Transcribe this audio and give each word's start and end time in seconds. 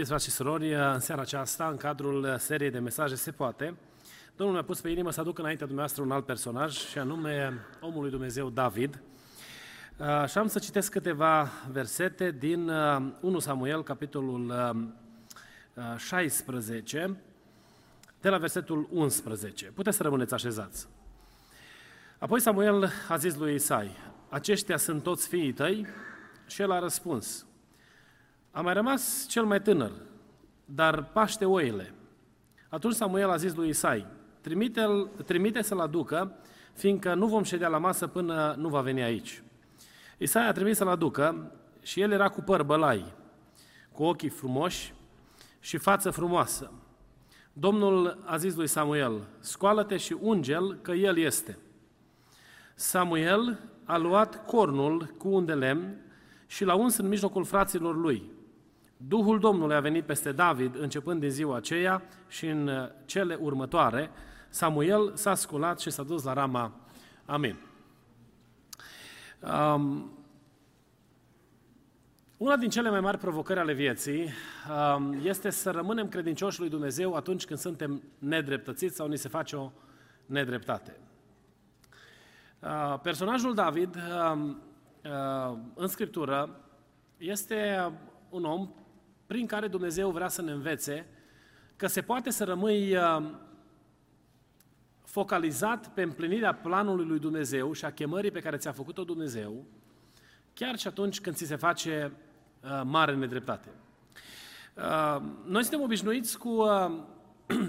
Iubiți 0.00 0.18
frați 0.18 0.30
și 0.30 0.36
surori, 0.36 0.74
în 0.74 1.00
seara 1.00 1.20
aceasta, 1.20 1.68
în 1.68 1.76
cadrul 1.76 2.36
seriei 2.38 2.70
de 2.70 2.78
mesaje 2.78 3.14
Se 3.14 3.30
Poate, 3.30 3.74
Domnul 4.36 4.54
mi-a 4.54 4.64
pus 4.64 4.80
pe 4.80 4.88
inimă 4.88 5.10
să 5.10 5.20
aduc 5.20 5.38
înaintea 5.38 5.66
dumneavoastră 5.66 6.04
un 6.04 6.10
alt 6.12 6.26
personaj, 6.26 6.76
și 6.76 6.98
anume 6.98 7.52
omul 7.80 8.00
lui 8.00 8.10
Dumnezeu 8.10 8.50
David. 8.50 9.02
Și 10.26 10.38
am 10.38 10.46
să 10.46 10.58
citesc 10.58 10.90
câteva 10.90 11.50
versete 11.72 12.30
din 12.30 12.70
1 13.20 13.38
Samuel, 13.38 13.82
capitolul 13.82 14.54
16, 15.96 17.16
de 18.20 18.28
la 18.28 18.38
versetul 18.38 18.88
11. 18.90 19.66
Puteți 19.66 19.96
să 19.96 20.02
rămâneți 20.02 20.34
așezați. 20.34 20.88
Apoi 22.18 22.40
Samuel 22.40 22.90
a 23.08 23.16
zis 23.16 23.36
lui 23.36 23.54
Isai, 23.54 23.96
aceștia 24.28 24.76
sunt 24.76 25.02
toți 25.02 25.28
fiii 25.28 25.52
tăi? 25.52 25.86
Și 26.46 26.62
el 26.62 26.70
a 26.70 26.78
răspuns, 26.78 27.46
a 28.50 28.60
mai 28.60 28.72
rămas 28.72 29.26
cel 29.28 29.44
mai 29.44 29.60
tânăr, 29.60 29.92
dar 30.64 31.04
paște 31.04 31.44
oile. 31.44 31.94
Atunci 32.68 32.94
Samuel 32.94 33.30
a 33.30 33.36
zis 33.36 33.54
lui 33.54 33.68
Isai, 33.68 34.06
trimite, 34.40 35.10
trimite 35.24 35.62
să-l 35.62 35.80
aducă, 35.80 36.32
fiindcă 36.72 37.14
nu 37.14 37.26
vom 37.26 37.42
ședea 37.42 37.68
la 37.68 37.78
masă 37.78 38.06
până 38.06 38.54
nu 38.58 38.68
va 38.68 38.80
veni 38.80 39.02
aici. 39.02 39.42
Isai 40.18 40.48
a 40.48 40.52
trimis 40.52 40.76
să-l 40.76 40.88
aducă 40.88 41.52
și 41.82 42.00
el 42.00 42.10
era 42.10 42.28
cu 42.28 42.40
păr 42.40 42.62
bălai, 42.62 43.12
cu 43.92 44.02
ochii 44.02 44.28
frumoși 44.28 44.94
și 45.60 45.76
față 45.76 46.10
frumoasă. 46.10 46.72
Domnul 47.52 48.22
a 48.24 48.36
zis 48.36 48.54
lui 48.54 48.66
Samuel, 48.66 49.28
scoală-te 49.38 49.96
și 49.96 50.16
ungel 50.20 50.78
că 50.82 50.92
el 50.92 51.18
este. 51.18 51.58
Samuel 52.74 53.58
a 53.84 53.96
luat 53.96 54.46
cornul 54.46 55.14
cu 55.18 55.28
un 55.28 55.44
de 55.44 55.54
lemn 55.54 55.96
și 56.46 56.64
l-a 56.64 56.74
uns 56.74 56.96
în 56.96 57.08
mijlocul 57.08 57.44
fraților 57.44 57.96
lui. 57.96 58.30
Duhul 59.06 59.38
Domnului 59.38 59.76
a 59.76 59.80
venit 59.80 60.04
peste 60.04 60.32
David 60.32 60.76
începând 60.78 61.20
din 61.20 61.30
ziua 61.30 61.56
aceea 61.56 62.02
și 62.28 62.46
în 62.46 62.66
uh, 62.66 62.88
cele 63.04 63.34
următoare, 63.34 64.10
Samuel 64.48 65.16
s-a 65.16 65.34
sculat 65.34 65.80
și 65.80 65.90
s-a 65.90 66.02
dus 66.02 66.22
la 66.22 66.32
Rama. 66.32 66.72
Amin. 67.24 67.56
Um, 69.40 70.12
una 72.36 72.56
din 72.56 72.68
cele 72.68 72.90
mai 72.90 73.00
mari 73.00 73.18
provocări 73.18 73.58
ale 73.58 73.72
vieții 73.72 74.28
um, 74.96 75.20
este 75.24 75.50
să 75.50 75.70
rămânem 75.70 76.08
credincioși 76.08 76.60
lui 76.60 76.68
Dumnezeu 76.68 77.14
atunci 77.14 77.44
când 77.44 77.58
suntem 77.58 78.02
nedreptățiți 78.18 78.96
sau 78.96 79.08
ni 79.08 79.18
se 79.18 79.28
face 79.28 79.56
o 79.56 79.70
nedreptate. 80.26 80.96
Uh, 82.58 82.98
personajul 83.02 83.54
David 83.54 83.96
uh, 83.96 84.54
uh, 85.04 85.58
în 85.74 85.86
Scriptură 85.86 86.60
este 87.16 87.90
un 88.30 88.44
om 88.44 88.70
prin 89.30 89.46
care 89.46 89.68
Dumnezeu 89.68 90.10
vrea 90.10 90.28
să 90.28 90.42
ne 90.42 90.50
învețe 90.50 91.06
că 91.76 91.86
se 91.86 92.02
poate 92.02 92.30
să 92.30 92.44
rămâi 92.44 92.96
uh, 92.96 93.30
focalizat 95.04 95.88
pe 95.88 96.02
împlinirea 96.02 96.54
planului 96.54 97.06
lui 97.06 97.18
Dumnezeu 97.18 97.72
și 97.72 97.84
a 97.84 97.92
chemării 97.92 98.30
pe 98.30 98.40
care 98.40 98.56
ți-a 98.56 98.72
făcut-o 98.72 99.04
Dumnezeu, 99.04 99.64
chiar 100.54 100.78
și 100.78 100.86
atunci 100.86 101.20
când 101.20 101.36
ți 101.36 101.46
se 101.46 101.56
face 101.56 102.12
uh, 102.62 102.80
mare 102.84 103.14
nedreptate. 103.14 103.68
Uh, 104.76 105.22
noi 105.44 105.62
suntem 105.62 105.80
obișnuiți 105.82 106.38
cu, 106.38 106.48
uh, 106.48 106.90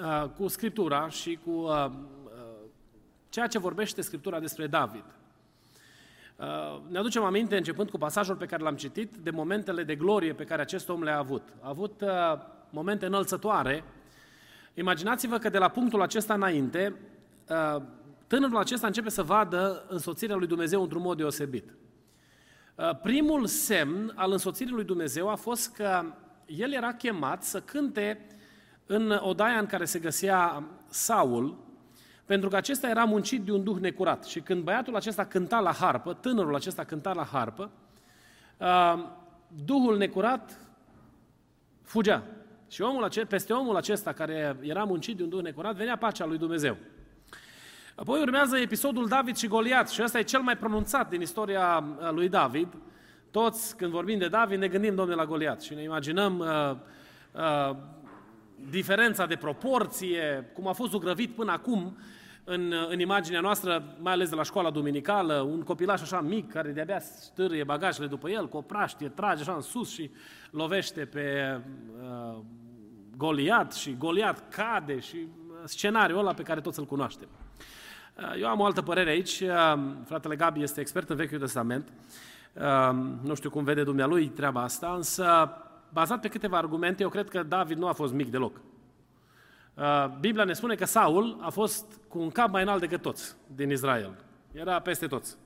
uh, 0.00 0.28
cu 0.36 0.48
Scriptura 0.48 1.08
și 1.08 1.38
cu 1.44 1.50
uh, 1.50 1.86
uh, 2.24 2.54
ceea 3.28 3.46
ce 3.46 3.58
vorbește 3.58 4.00
Scriptura 4.00 4.40
despre 4.40 4.66
David. 4.66 5.04
Uh, 6.36 6.80
ne 6.88 6.98
aducem 6.98 7.24
aminte, 7.24 7.56
începând 7.56 7.90
cu 7.90 7.98
pasajul 7.98 8.36
pe 8.36 8.46
care 8.46 8.62
l-am 8.62 8.76
citit, 8.76 9.16
de 9.16 9.30
momentele 9.30 9.82
de 9.82 9.94
glorie 9.94 10.32
pe 10.32 10.44
care 10.44 10.62
acest 10.62 10.88
om 10.88 11.02
le-a 11.02 11.18
avut. 11.18 11.42
A 11.60 11.68
avut 11.68 12.00
uh, 12.00 12.08
momente 12.70 13.06
înălțătoare. 13.06 13.84
Imaginați-vă 14.74 15.38
că 15.38 15.48
de 15.48 15.58
la 15.58 15.68
punctul 15.68 16.02
acesta 16.02 16.34
înainte, 16.34 16.94
uh, 17.48 17.82
tânărul 18.26 18.56
acesta 18.56 18.86
începe 18.86 19.08
să 19.08 19.22
vadă 19.22 19.84
însoțirea 19.88 20.36
lui 20.36 20.46
Dumnezeu 20.46 20.82
într-un 20.82 21.02
mod 21.02 21.16
deosebit. 21.16 21.74
Primul 23.02 23.46
semn 23.46 24.12
al 24.14 24.32
însoțirii 24.32 24.72
lui 24.72 24.84
Dumnezeu 24.84 25.28
a 25.28 25.34
fost 25.34 25.72
că 25.72 26.04
el 26.46 26.72
era 26.72 26.92
chemat 26.92 27.42
să 27.42 27.60
cânte 27.60 28.26
în 28.86 29.18
odaia 29.22 29.58
în 29.58 29.66
care 29.66 29.84
se 29.84 29.98
găsea 29.98 30.64
Saul, 30.88 31.56
pentru 32.24 32.48
că 32.48 32.56
acesta 32.56 32.88
era 32.88 33.04
muncit 33.04 33.42
de 33.42 33.52
un 33.52 33.64
duh 33.64 33.78
necurat. 33.80 34.24
Și 34.24 34.40
când 34.40 34.62
băiatul 34.62 34.96
acesta 34.96 35.24
cânta 35.24 35.60
la 35.60 35.72
harpă, 35.72 36.14
tânărul 36.14 36.54
acesta 36.54 36.84
cânta 36.84 37.12
la 37.12 37.24
harpă, 37.24 37.70
uh, 38.58 39.04
duhul 39.64 39.96
necurat 39.96 40.58
fugea. 41.82 42.22
Și 42.68 42.82
omul 42.82 43.04
acesta, 43.04 43.28
peste 43.28 43.52
omul 43.52 43.76
acesta 43.76 44.12
care 44.12 44.56
era 44.60 44.84
muncit 44.84 45.16
de 45.16 45.22
un 45.22 45.28
duh 45.28 45.42
necurat, 45.42 45.74
venea 45.74 45.96
pacea 45.96 46.24
lui 46.24 46.38
Dumnezeu. 46.38 46.76
Apoi 47.94 48.20
urmează 48.20 48.56
episodul 48.56 49.08
David 49.08 49.36
și 49.36 49.46
Goliat 49.46 49.90
și 49.90 50.02
ăsta 50.02 50.18
e 50.18 50.22
cel 50.22 50.40
mai 50.40 50.56
pronunțat 50.56 51.08
din 51.08 51.20
istoria 51.20 51.84
uh, 51.98 52.10
lui 52.10 52.28
David. 52.28 52.68
Toți, 53.30 53.76
când 53.76 53.90
vorbim 53.90 54.18
de 54.18 54.28
David, 54.28 54.58
ne 54.58 54.68
gândim, 54.68 54.94
domnule, 54.94 55.16
la 55.16 55.26
Goliat 55.26 55.62
și 55.62 55.74
ne 55.74 55.82
imaginăm 55.82 56.38
uh, 56.38 56.76
uh, 57.32 57.76
diferența 58.70 59.26
de 59.26 59.36
proporție, 59.36 60.50
cum 60.52 60.68
a 60.68 60.72
fost 60.72 60.90
zugrăvit 60.90 61.34
până 61.34 61.52
acum 61.52 61.96
în, 62.44 62.72
în 62.88 63.00
imaginea 63.00 63.40
noastră, 63.40 63.96
mai 63.98 64.12
ales 64.12 64.28
de 64.28 64.34
la 64.34 64.42
școala 64.42 64.70
duminicală, 64.70 65.34
un 65.34 65.62
copilaș 65.62 66.00
așa 66.00 66.20
mic, 66.20 66.52
care 66.52 66.70
de-abia 66.70 67.00
stârâie 67.00 67.64
bagajele 67.64 68.06
după 68.06 68.30
el, 68.30 68.48
cu 68.48 68.56
o 68.56 68.60
praștie, 68.60 69.08
trage 69.08 69.40
așa 69.40 69.52
în 69.52 69.60
sus 69.60 69.92
și 69.92 70.10
lovește 70.50 71.04
pe 71.04 71.58
uh, 72.00 72.38
Goliat 73.16 73.72
și 73.72 73.96
Goliat 73.98 74.48
cade 74.48 75.00
și 75.00 75.16
uh, 75.16 75.56
scenariul 75.64 76.18
ăla 76.18 76.34
pe 76.34 76.42
care 76.42 76.60
toți 76.60 76.78
îl 76.78 76.84
cunoaștem. 76.84 77.28
Uh, 78.16 78.40
eu 78.40 78.48
am 78.48 78.60
o 78.60 78.64
altă 78.64 78.82
părere 78.82 79.10
aici, 79.10 79.40
uh, 79.40 79.82
fratele 80.04 80.36
Gabi 80.36 80.62
este 80.62 80.80
expert 80.80 81.10
în 81.10 81.16
Vechiul 81.16 81.38
Testament, 81.38 81.92
uh, 82.52 82.96
nu 83.22 83.34
știu 83.34 83.50
cum 83.50 83.64
vede 83.64 83.82
dumnealui 83.82 84.28
treaba 84.28 84.62
asta, 84.62 84.92
însă 84.96 85.56
bazat 85.94 86.20
pe 86.20 86.28
câteva 86.28 86.56
argumente, 86.56 87.02
eu 87.02 87.08
cred 87.08 87.28
că 87.28 87.42
David 87.42 87.78
nu 87.78 87.86
a 87.86 87.92
fost 87.92 88.12
mic 88.12 88.30
deloc. 88.30 88.60
Uh, 89.74 90.06
Biblia 90.20 90.44
ne 90.44 90.52
spune 90.52 90.74
că 90.74 90.84
Saul 90.84 91.38
a 91.40 91.50
fost 91.50 91.84
cu 92.08 92.18
un 92.18 92.30
cap 92.30 92.50
mai 92.50 92.62
înalt 92.62 92.80
decât 92.80 93.02
toți 93.02 93.36
din 93.54 93.70
Israel. 93.70 94.14
Era 94.52 94.78
peste 94.78 95.06
toți. 95.06 95.36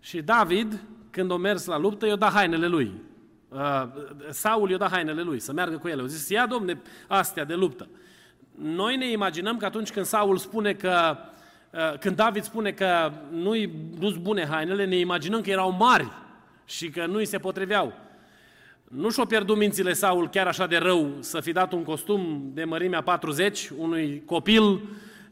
Și 0.00 0.22
David, 0.22 0.80
când 1.10 1.30
a 1.30 1.36
mers 1.36 1.64
la 1.64 1.78
luptă, 1.78 2.06
i-a 2.06 2.16
dat 2.16 2.32
hainele 2.32 2.66
lui. 2.66 2.92
Uh, 3.48 3.86
Saul 4.30 4.70
i-a 4.70 4.76
dat 4.76 4.90
hainele 4.90 5.22
lui, 5.22 5.40
să 5.40 5.52
meargă 5.52 5.76
cu 5.76 5.88
ele. 5.88 6.00
Au 6.00 6.06
zis, 6.06 6.28
ia 6.28 6.46
domne 6.46 6.80
astea 7.08 7.44
de 7.44 7.54
luptă. 7.54 7.88
Noi 8.54 8.96
ne 8.96 9.10
imaginăm 9.10 9.56
că 9.56 9.64
atunci 9.64 9.92
când 9.92 10.06
Saul 10.06 10.36
spune 10.36 10.72
că, 10.72 11.16
uh, 11.70 11.98
când 11.98 12.16
David 12.16 12.42
spune 12.42 12.72
că 12.72 13.12
nu-i, 13.30 13.90
nu-s 13.98 14.16
bune 14.16 14.46
hainele, 14.46 14.84
ne 14.84 14.96
imaginăm 14.96 15.40
că 15.40 15.50
erau 15.50 15.70
mari 15.70 16.08
și 16.64 16.90
că 16.90 17.06
nu-i 17.06 17.24
se 17.24 17.38
potriveau. 17.38 17.92
Nu 18.94 19.10
și-o 19.10 19.24
pierdut 19.24 19.56
mințile 19.56 19.92
Saul 19.92 20.28
chiar 20.28 20.46
așa 20.46 20.66
de 20.66 20.76
rău 20.76 21.10
să 21.20 21.40
fi 21.40 21.52
dat 21.52 21.72
un 21.72 21.82
costum 21.82 22.50
de 22.52 22.64
mărimea 22.64 23.02
40 23.02 23.70
unui 23.78 24.22
copil 24.26 24.80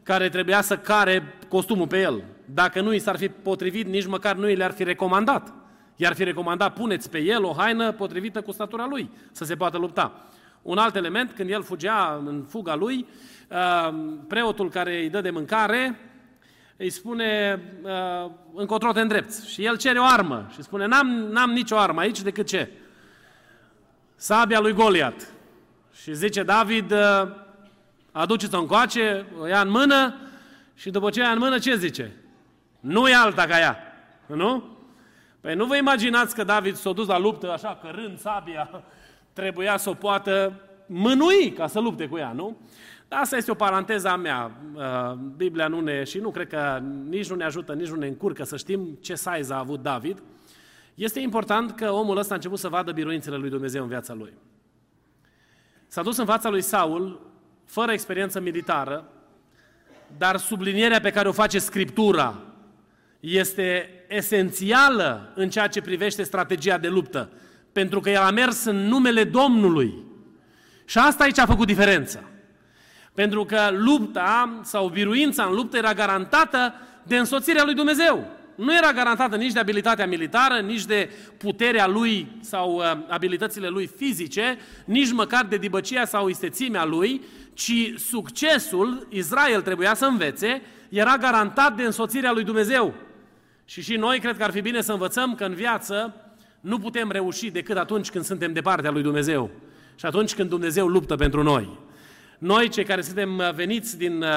care 0.03 0.29
trebuia 0.29 0.61
să 0.61 0.77
care 0.77 1.37
costumul 1.49 1.87
pe 1.87 2.01
el. 2.01 2.23
Dacă 2.45 2.81
nu 2.81 2.93
i 2.93 2.99
s-ar 2.99 3.17
fi 3.17 3.27
potrivit, 3.27 3.87
nici 3.87 4.05
măcar 4.05 4.35
nu 4.35 4.49
i 4.49 4.55
le-ar 4.55 4.71
fi 4.71 4.83
recomandat. 4.83 5.53
I-ar 5.95 6.13
fi 6.13 6.23
recomandat, 6.23 6.73
puneți 6.73 7.09
pe 7.09 7.19
el 7.19 7.43
o 7.43 7.53
haină 7.57 7.91
potrivită 7.91 8.41
cu 8.41 8.51
statura 8.51 8.87
lui, 8.89 9.09
să 9.31 9.43
se 9.43 9.55
poată 9.55 9.77
lupta. 9.77 10.27
Un 10.61 10.77
alt 10.77 10.95
element, 10.95 11.31
când 11.31 11.49
el 11.49 11.63
fugea 11.63 12.21
în 12.25 12.43
fuga 12.47 12.75
lui, 12.75 13.05
uh, 13.49 13.93
preotul 14.27 14.69
care 14.69 14.99
îi 14.99 15.09
dă 15.09 15.21
de 15.21 15.29
mâncare 15.29 15.99
îi 16.77 16.89
spune 16.89 17.61
uh, 17.81 18.31
încotro 18.53 18.91
te 18.91 19.01
îndrepți 19.01 19.51
și 19.51 19.65
el 19.65 19.77
cere 19.77 19.99
o 19.99 20.05
armă 20.05 20.47
și 20.53 20.61
spune 20.61 20.85
n-am, 20.85 21.07
n-am 21.07 21.49
nicio 21.49 21.77
armă 21.77 21.99
aici 21.99 22.21
decât 22.21 22.47
ce? 22.47 22.69
Sabia 24.15 24.59
lui 24.59 24.73
Goliat. 24.73 25.33
Și 26.01 26.13
zice 26.13 26.43
David, 26.43 26.91
uh, 26.91 27.27
aduceți-o 28.11 28.59
încoace, 28.59 29.25
o 29.39 29.47
ia 29.47 29.61
în 29.61 29.69
mână 29.69 30.15
și 30.75 30.89
după 30.89 31.09
ce 31.09 31.19
ia 31.19 31.29
în 31.29 31.37
mână, 31.37 31.57
ce 31.57 31.75
zice? 31.75 32.15
Nu 32.79 33.07
e 33.07 33.15
alta 33.15 33.45
ca 33.45 33.59
ea, 33.59 33.77
nu? 34.25 34.63
Păi 35.41 35.55
nu 35.55 35.65
vă 35.65 35.75
imaginați 35.75 36.35
că 36.35 36.43
David 36.43 36.75
s-a 36.75 36.91
dus 36.91 37.07
la 37.07 37.17
luptă 37.17 37.51
așa, 37.51 37.79
cărând 37.81 38.19
sabia, 38.19 38.83
trebuia 39.33 39.77
să 39.77 39.89
o 39.89 39.93
poată 39.93 40.53
mânui 40.85 41.51
ca 41.51 41.67
să 41.67 41.79
lupte 41.79 42.07
cu 42.07 42.17
ea, 42.17 42.31
nu? 42.31 42.57
Asta 43.07 43.37
este 43.37 43.51
o 43.51 43.53
paranteză 43.55 44.09
a 44.09 44.15
mea. 44.15 44.51
Biblia 45.35 45.67
nu 45.67 45.79
ne, 45.79 46.03
și 46.03 46.17
nu 46.17 46.31
cred 46.31 46.47
că 46.47 46.81
nici 47.09 47.29
nu 47.29 47.35
ne 47.35 47.43
ajută, 47.43 47.73
nici 47.73 47.89
nu 47.89 47.95
ne 47.95 48.07
încurcă 48.07 48.43
să 48.43 48.57
știm 48.57 48.97
ce 49.01 49.15
size 49.15 49.53
a 49.53 49.57
avut 49.57 49.81
David. 49.81 50.21
Este 50.95 51.19
important 51.19 51.71
că 51.71 51.91
omul 51.91 52.17
ăsta 52.17 52.33
a 52.33 52.35
început 52.35 52.59
să 52.59 52.67
vadă 52.67 52.91
biruințele 52.91 53.35
lui 53.35 53.49
Dumnezeu 53.49 53.81
în 53.81 53.89
viața 53.89 54.13
lui. 54.13 54.33
S-a 55.87 56.01
dus 56.01 56.17
în 56.17 56.25
fața 56.25 56.49
lui 56.49 56.61
Saul, 56.61 57.31
fără 57.65 57.91
experiență 57.91 58.39
militară, 58.39 59.07
dar 60.17 60.37
sublinierea 60.37 60.99
pe 60.99 61.11
care 61.11 61.27
o 61.27 61.31
face 61.31 61.59
Scriptura 61.59 62.41
este 63.19 63.89
esențială 64.07 65.31
în 65.35 65.49
ceea 65.49 65.67
ce 65.67 65.81
privește 65.81 66.23
strategia 66.23 66.77
de 66.77 66.87
luptă, 66.87 67.29
pentru 67.71 67.99
că 67.99 68.09
el 68.09 68.21
a 68.21 68.31
mers 68.31 68.63
în 68.63 68.75
numele 68.75 69.23
Domnului. 69.23 69.93
Și 70.85 70.97
asta 70.97 71.23
aici 71.23 71.37
a 71.37 71.45
făcut 71.45 71.67
diferența. 71.67 72.19
Pentru 73.13 73.45
că 73.45 73.69
lupta 73.71 74.59
sau 74.63 74.89
biruința 74.89 75.43
în 75.43 75.53
luptă 75.53 75.77
era 75.77 75.93
garantată 75.93 76.73
de 77.03 77.17
însoțirea 77.17 77.63
lui 77.63 77.73
Dumnezeu. 77.73 78.27
Nu 78.55 78.75
era 78.75 78.91
garantată 78.91 79.35
nici 79.35 79.51
de 79.51 79.59
abilitatea 79.59 80.07
militară, 80.07 80.59
nici 80.59 80.85
de 80.85 81.09
puterea 81.37 81.87
lui 81.87 82.27
sau 82.39 82.75
uh, 82.75 82.83
abilitățile 83.07 83.67
lui 83.67 83.89
fizice, 83.95 84.57
nici 84.85 85.11
măcar 85.11 85.45
de 85.45 85.57
dibăcia 85.57 86.05
sau 86.05 86.27
istețimea 86.27 86.85
lui, 86.85 87.21
ci 87.53 87.93
succesul, 87.97 89.07
Israel 89.09 89.61
trebuia 89.61 89.93
să 89.93 90.05
învețe, 90.05 90.61
era 90.89 91.17
garantat 91.17 91.75
de 91.75 91.83
însoțirea 91.83 92.31
lui 92.31 92.43
Dumnezeu. 92.43 92.93
Și 93.65 93.81
și 93.81 93.95
noi 93.95 94.19
cred 94.19 94.37
că 94.37 94.43
ar 94.43 94.51
fi 94.51 94.61
bine 94.61 94.81
să 94.81 94.91
învățăm 94.91 95.35
că 95.35 95.43
în 95.43 95.53
viață 95.53 96.15
nu 96.59 96.79
putem 96.79 97.11
reuși 97.11 97.49
decât 97.49 97.77
atunci 97.77 98.09
când 98.09 98.23
suntem 98.25 98.53
de 98.53 98.61
partea 98.61 98.91
lui 98.91 99.01
Dumnezeu 99.01 99.49
și 99.95 100.05
atunci 100.05 100.35
când 100.35 100.49
Dumnezeu 100.49 100.87
luptă 100.87 101.15
pentru 101.15 101.43
noi. 101.43 101.79
Noi, 102.37 102.69
cei 102.69 102.83
care 102.83 103.01
suntem 103.01 103.41
veniți 103.55 103.97
din 103.97 104.21
uh, 104.21 104.29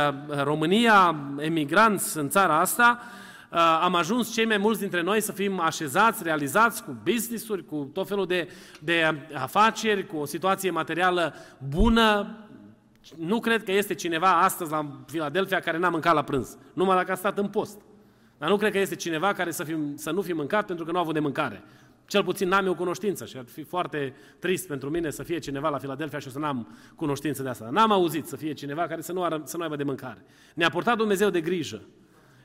România, 0.42 1.16
emigranți 1.38 2.18
în 2.18 2.28
țara 2.28 2.60
asta, 2.60 3.00
uh, 3.00 3.25
am 3.60 3.94
ajuns 3.94 4.32
cei 4.32 4.46
mai 4.46 4.56
mulți 4.56 4.80
dintre 4.80 5.02
noi 5.02 5.20
să 5.20 5.32
fim 5.32 5.60
așezați, 5.60 6.22
realizați 6.22 6.84
cu 6.84 6.96
business-uri, 7.02 7.64
cu 7.64 7.90
tot 7.92 8.08
felul 8.08 8.26
de, 8.26 8.48
de 8.80 9.28
afaceri, 9.34 10.06
cu 10.06 10.16
o 10.16 10.24
situație 10.24 10.70
materială 10.70 11.34
bună. 11.68 12.38
Nu 13.16 13.40
cred 13.40 13.64
că 13.64 13.72
este 13.72 13.94
cineva 13.94 14.40
astăzi 14.40 14.70
la 14.70 14.90
Filadelfia 15.06 15.60
care 15.60 15.78
n-a 15.78 15.88
mâncat 15.88 16.14
la 16.14 16.22
prânz, 16.22 16.56
numai 16.72 16.96
dacă 16.96 17.12
a 17.12 17.14
stat 17.14 17.38
în 17.38 17.48
post. 17.48 17.80
Dar 18.38 18.48
nu 18.48 18.56
cred 18.56 18.72
că 18.72 18.78
este 18.78 18.94
cineva 18.94 19.32
care 19.32 19.50
să, 19.50 19.64
fim, 19.64 19.96
să 19.96 20.10
nu 20.10 20.22
fi 20.22 20.32
mâncat 20.32 20.66
pentru 20.66 20.84
că 20.84 20.90
nu 20.90 20.96
a 20.96 21.00
avut 21.00 21.14
de 21.14 21.20
mâncare. 21.20 21.62
Cel 22.06 22.24
puțin 22.24 22.48
n-am 22.48 22.66
eu 22.66 22.74
cunoștință 22.74 23.24
și 23.24 23.36
ar 23.36 23.44
fi 23.44 23.62
foarte 23.62 24.14
trist 24.38 24.66
pentru 24.66 24.90
mine 24.90 25.10
să 25.10 25.22
fie 25.22 25.38
cineva 25.38 25.68
la 25.68 25.78
Filadelfia 25.78 26.18
și 26.18 26.30
să 26.30 26.38
n-am 26.38 26.76
cunoștință 26.94 27.42
de 27.42 27.48
asta. 27.48 27.68
N-am 27.70 27.90
auzit 27.90 28.26
să 28.26 28.36
fie 28.36 28.52
cineva 28.52 28.86
care 28.86 29.00
să 29.00 29.12
nu, 29.12 29.22
ară, 29.22 29.42
să 29.44 29.56
nu 29.56 29.62
aibă 29.62 29.76
de 29.76 29.82
mâncare. 29.82 30.24
Ne-a 30.54 30.70
portat 30.70 30.96
Dumnezeu 30.96 31.30
de 31.30 31.40
grijă 31.40 31.82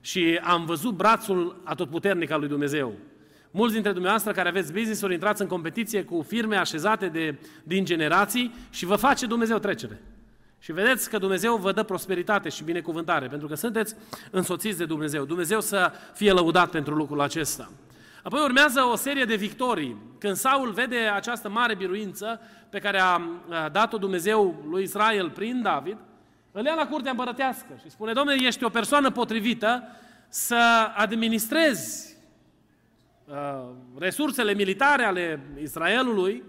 și 0.01 0.39
am 0.43 0.65
văzut 0.65 0.93
brațul 0.93 1.61
atotputernic 1.63 2.31
al 2.31 2.39
lui 2.39 2.49
Dumnezeu. 2.49 2.93
Mulți 3.51 3.73
dintre 3.73 3.91
dumneavoastră 3.91 4.31
care 4.31 4.49
aveți 4.49 4.73
business-uri, 4.73 5.13
intrați 5.13 5.41
în 5.41 5.47
competiție 5.47 6.03
cu 6.03 6.25
firme 6.27 6.55
așezate 6.55 7.07
de, 7.07 7.35
din 7.63 7.85
generații 7.85 8.53
și 8.69 8.85
vă 8.85 8.95
face 8.95 9.25
Dumnezeu 9.25 9.57
trecere. 9.57 10.01
Și 10.59 10.71
vedeți 10.71 11.09
că 11.09 11.17
Dumnezeu 11.17 11.55
vă 11.55 11.71
dă 11.71 11.83
prosperitate 11.83 12.49
și 12.49 12.63
binecuvântare, 12.63 13.27
pentru 13.27 13.47
că 13.47 13.55
sunteți 13.55 13.95
însoțiți 14.31 14.77
de 14.77 14.85
Dumnezeu. 14.85 15.25
Dumnezeu 15.25 15.61
să 15.61 15.91
fie 16.13 16.31
lăudat 16.31 16.69
pentru 16.69 16.95
lucrul 16.95 17.21
acesta. 17.21 17.71
Apoi 18.23 18.41
urmează 18.43 18.81
o 18.81 18.95
serie 18.95 19.25
de 19.25 19.35
victorii. 19.35 19.97
Când 20.19 20.35
Saul 20.35 20.71
vede 20.71 20.97
această 20.97 21.49
mare 21.49 21.75
biruință 21.75 22.39
pe 22.69 22.79
care 22.79 22.99
a 22.99 23.21
dat-o 23.71 23.97
Dumnezeu 23.97 24.65
lui 24.69 24.83
Israel 24.83 25.29
prin 25.29 25.61
David, 25.61 25.97
îl 26.51 26.65
ia 26.65 26.73
la 26.73 26.87
curtea 26.87 27.11
împărătească 27.11 27.79
și 27.81 27.89
spune, 27.89 28.13
Domnule, 28.13 28.45
ești 28.45 28.63
o 28.63 28.69
persoană 28.69 29.11
potrivită 29.11 29.83
să 30.27 30.91
administrezi 30.95 32.17
uh, 33.25 33.69
resursele 33.97 34.53
militare 34.53 35.03
ale 35.03 35.39
Israelului 35.61 36.43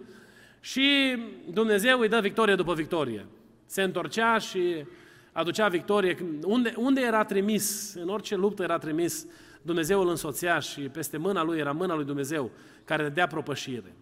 și 0.60 1.16
Dumnezeu 1.50 1.99
îi 1.99 2.08
dă 2.08 2.20
victorie 2.20 2.54
după 2.54 2.75
victorie. 2.75 3.26
Se 3.66 3.82
întorcea 3.82 4.38
și 4.38 4.84
aducea 5.32 5.69
victorie. 5.69 6.16
Unde, 6.44 6.75
unde 6.76 7.00
era 7.00 7.25
trimis, 7.25 7.94
în 7.94 8.08
orice 8.08 8.37
luptă 8.37 8.62
era 8.62 8.78
trimis, 8.78 9.26
Dumnezeu 9.62 10.00
îl 10.00 10.08
însoțea 10.08 10.58
și 10.58 10.81
peste 10.81 11.16
mâna 11.16 11.43
lui 11.43 11.58
era 11.58 11.72
mâna 11.72 11.94
lui 11.94 12.05
Dumnezeu 12.05 12.50
care 12.84 13.08
dea 13.08 13.26
propășire. 13.26 13.94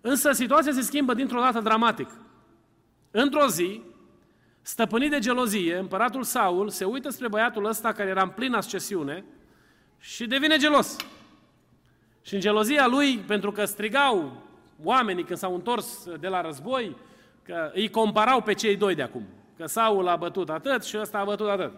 Însă 0.00 0.32
situația 0.32 0.72
se 0.72 0.80
schimbă 0.80 1.14
dintr-o 1.14 1.40
dată 1.40 1.60
dramatic. 1.60 2.08
Într-o 3.10 3.46
zi, 3.46 3.82
stăpânit 4.66 5.10
de 5.10 5.18
gelozie, 5.18 5.76
împăratul 5.76 6.22
Saul 6.22 6.68
se 6.68 6.84
uită 6.84 7.10
spre 7.10 7.28
băiatul 7.28 7.64
ăsta 7.64 7.92
care 7.92 8.08
era 8.08 8.22
în 8.22 8.28
plină 8.28 8.56
ascesiune 8.56 9.24
și 9.98 10.26
devine 10.26 10.56
gelos. 10.56 10.96
Și 12.22 12.34
în 12.34 12.40
gelozia 12.40 12.86
lui, 12.86 13.18
pentru 13.18 13.52
că 13.52 13.64
strigau 13.64 14.42
oamenii 14.82 15.24
când 15.24 15.38
s-au 15.38 15.54
întors 15.54 16.06
de 16.20 16.28
la 16.28 16.40
război, 16.40 16.96
că 17.42 17.70
îi 17.74 17.90
comparau 17.90 18.40
pe 18.42 18.52
cei 18.52 18.76
doi 18.76 18.94
de 18.94 19.02
acum. 19.02 19.26
Că 19.56 19.66
Saul 19.66 20.08
a 20.08 20.16
bătut 20.16 20.50
atât 20.50 20.84
și 20.84 20.98
ăsta 20.98 21.18
a 21.18 21.24
bătut 21.24 21.48
atât. 21.48 21.72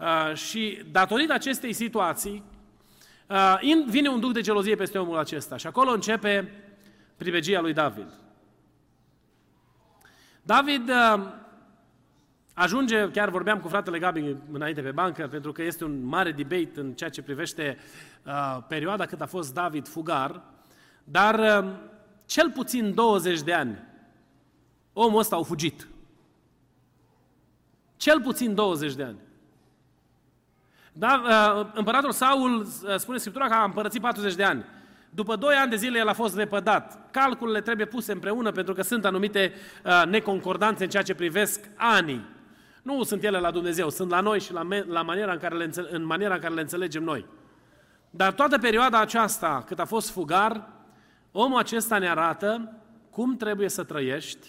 Uh, 0.00 0.34
și 0.34 0.82
datorită 0.90 1.32
acestei 1.32 1.72
situații, 1.72 2.42
uh, 3.26 3.84
vine 3.86 4.08
un 4.08 4.20
duc 4.20 4.32
de 4.32 4.40
gelozie 4.40 4.74
peste 4.74 4.98
omul 4.98 5.18
acesta 5.18 5.56
și 5.56 5.66
acolo 5.66 5.90
începe 5.90 6.52
privegia 7.16 7.60
lui 7.60 7.72
David. 7.72 8.12
David 10.42 10.88
uh, 10.88 11.20
ajunge, 12.58 13.10
chiar 13.10 13.30
vorbeam 13.30 13.60
cu 13.60 13.68
fratele 13.68 13.98
Gabi 13.98 14.36
înainte 14.52 14.80
pe 14.80 14.90
bancă, 14.90 15.26
pentru 15.26 15.52
că 15.52 15.62
este 15.62 15.84
un 15.84 16.04
mare 16.04 16.32
debate 16.32 16.70
în 16.74 16.92
ceea 16.92 17.10
ce 17.10 17.22
privește 17.22 17.78
uh, 18.22 18.58
perioada 18.68 19.06
cât 19.06 19.20
a 19.20 19.26
fost 19.26 19.54
David 19.54 19.88
fugar, 19.88 20.42
dar 21.04 21.64
uh, 21.64 21.70
cel 22.26 22.50
puțin 22.50 22.94
20 22.94 23.42
de 23.42 23.52
ani 23.52 23.86
omul 24.92 25.18
ăsta 25.18 25.36
a 25.36 25.42
fugit. 25.42 25.88
Cel 27.96 28.20
puțin 28.20 28.54
20 28.54 28.94
de 28.94 29.02
ani. 29.02 29.18
Da, 30.92 31.22
uh, 31.24 31.70
împăratul 31.74 32.12
Saul, 32.12 32.60
uh, 32.60 32.94
spune 32.96 33.18
Scriptura 33.18 33.46
că 33.46 33.54
a 33.54 33.64
împărățit 33.64 34.00
40 34.00 34.34
de 34.34 34.44
ani. 34.44 34.64
După 35.10 35.36
2 35.36 35.54
ani 35.54 35.70
de 35.70 35.76
zile 35.76 35.98
el 35.98 36.08
a 36.08 36.12
fost 36.12 36.36
repădat. 36.36 37.10
Calculele 37.10 37.60
trebuie 37.60 37.86
puse 37.86 38.12
împreună 38.12 38.50
pentru 38.50 38.74
că 38.74 38.82
sunt 38.82 39.04
anumite 39.04 39.52
uh, 39.84 40.02
neconcordanțe 40.06 40.84
în 40.84 40.90
ceea 40.90 41.02
ce 41.02 41.14
privesc 41.14 41.60
anii. 41.76 42.36
Nu 42.88 43.02
sunt 43.02 43.24
ele 43.24 43.38
la 43.38 43.50
Dumnezeu, 43.50 43.90
sunt 43.90 44.10
la 44.10 44.20
noi 44.20 44.40
și 44.40 44.52
la, 44.52 44.62
me- 44.62 44.84
la 44.86 45.02
maniera 45.02 45.32
în, 45.32 45.38
care 45.38 45.56
le 45.56 45.64
înțele- 45.64 45.88
în 45.90 46.04
maniera 46.04 46.34
în 46.34 46.40
care 46.40 46.54
le 46.54 46.60
înțelegem 46.60 47.02
noi. 47.02 47.26
Dar 48.10 48.32
toată 48.32 48.58
perioada 48.58 49.00
aceasta, 49.00 49.62
cât 49.66 49.78
a 49.78 49.84
fost 49.84 50.10
fugar, 50.10 50.68
omul 51.32 51.58
acesta 51.58 51.98
ne 51.98 52.08
arată 52.08 52.72
cum 53.10 53.36
trebuie 53.36 53.68
să 53.68 53.84
trăiești 53.84 54.48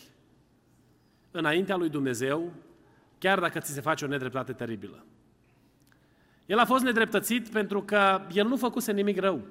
înaintea 1.32 1.76
lui 1.76 1.90
Dumnezeu, 1.90 2.52
chiar 3.18 3.40
dacă 3.40 3.60
ți 3.60 3.74
se 3.74 3.82
face 3.82 4.06
o 4.06 4.08
nedreptate 4.08 4.54
teribilă. 4.54 5.06
El 6.46 6.60
a 6.60 6.66
fost 6.66 6.84
nedreptățit 6.84 7.50
pentru 7.50 7.82
că 7.82 8.22
el 8.34 8.48
nu 8.48 8.56
făcuse 8.56 8.92
nimic 8.92 9.20
rău. 9.20 9.42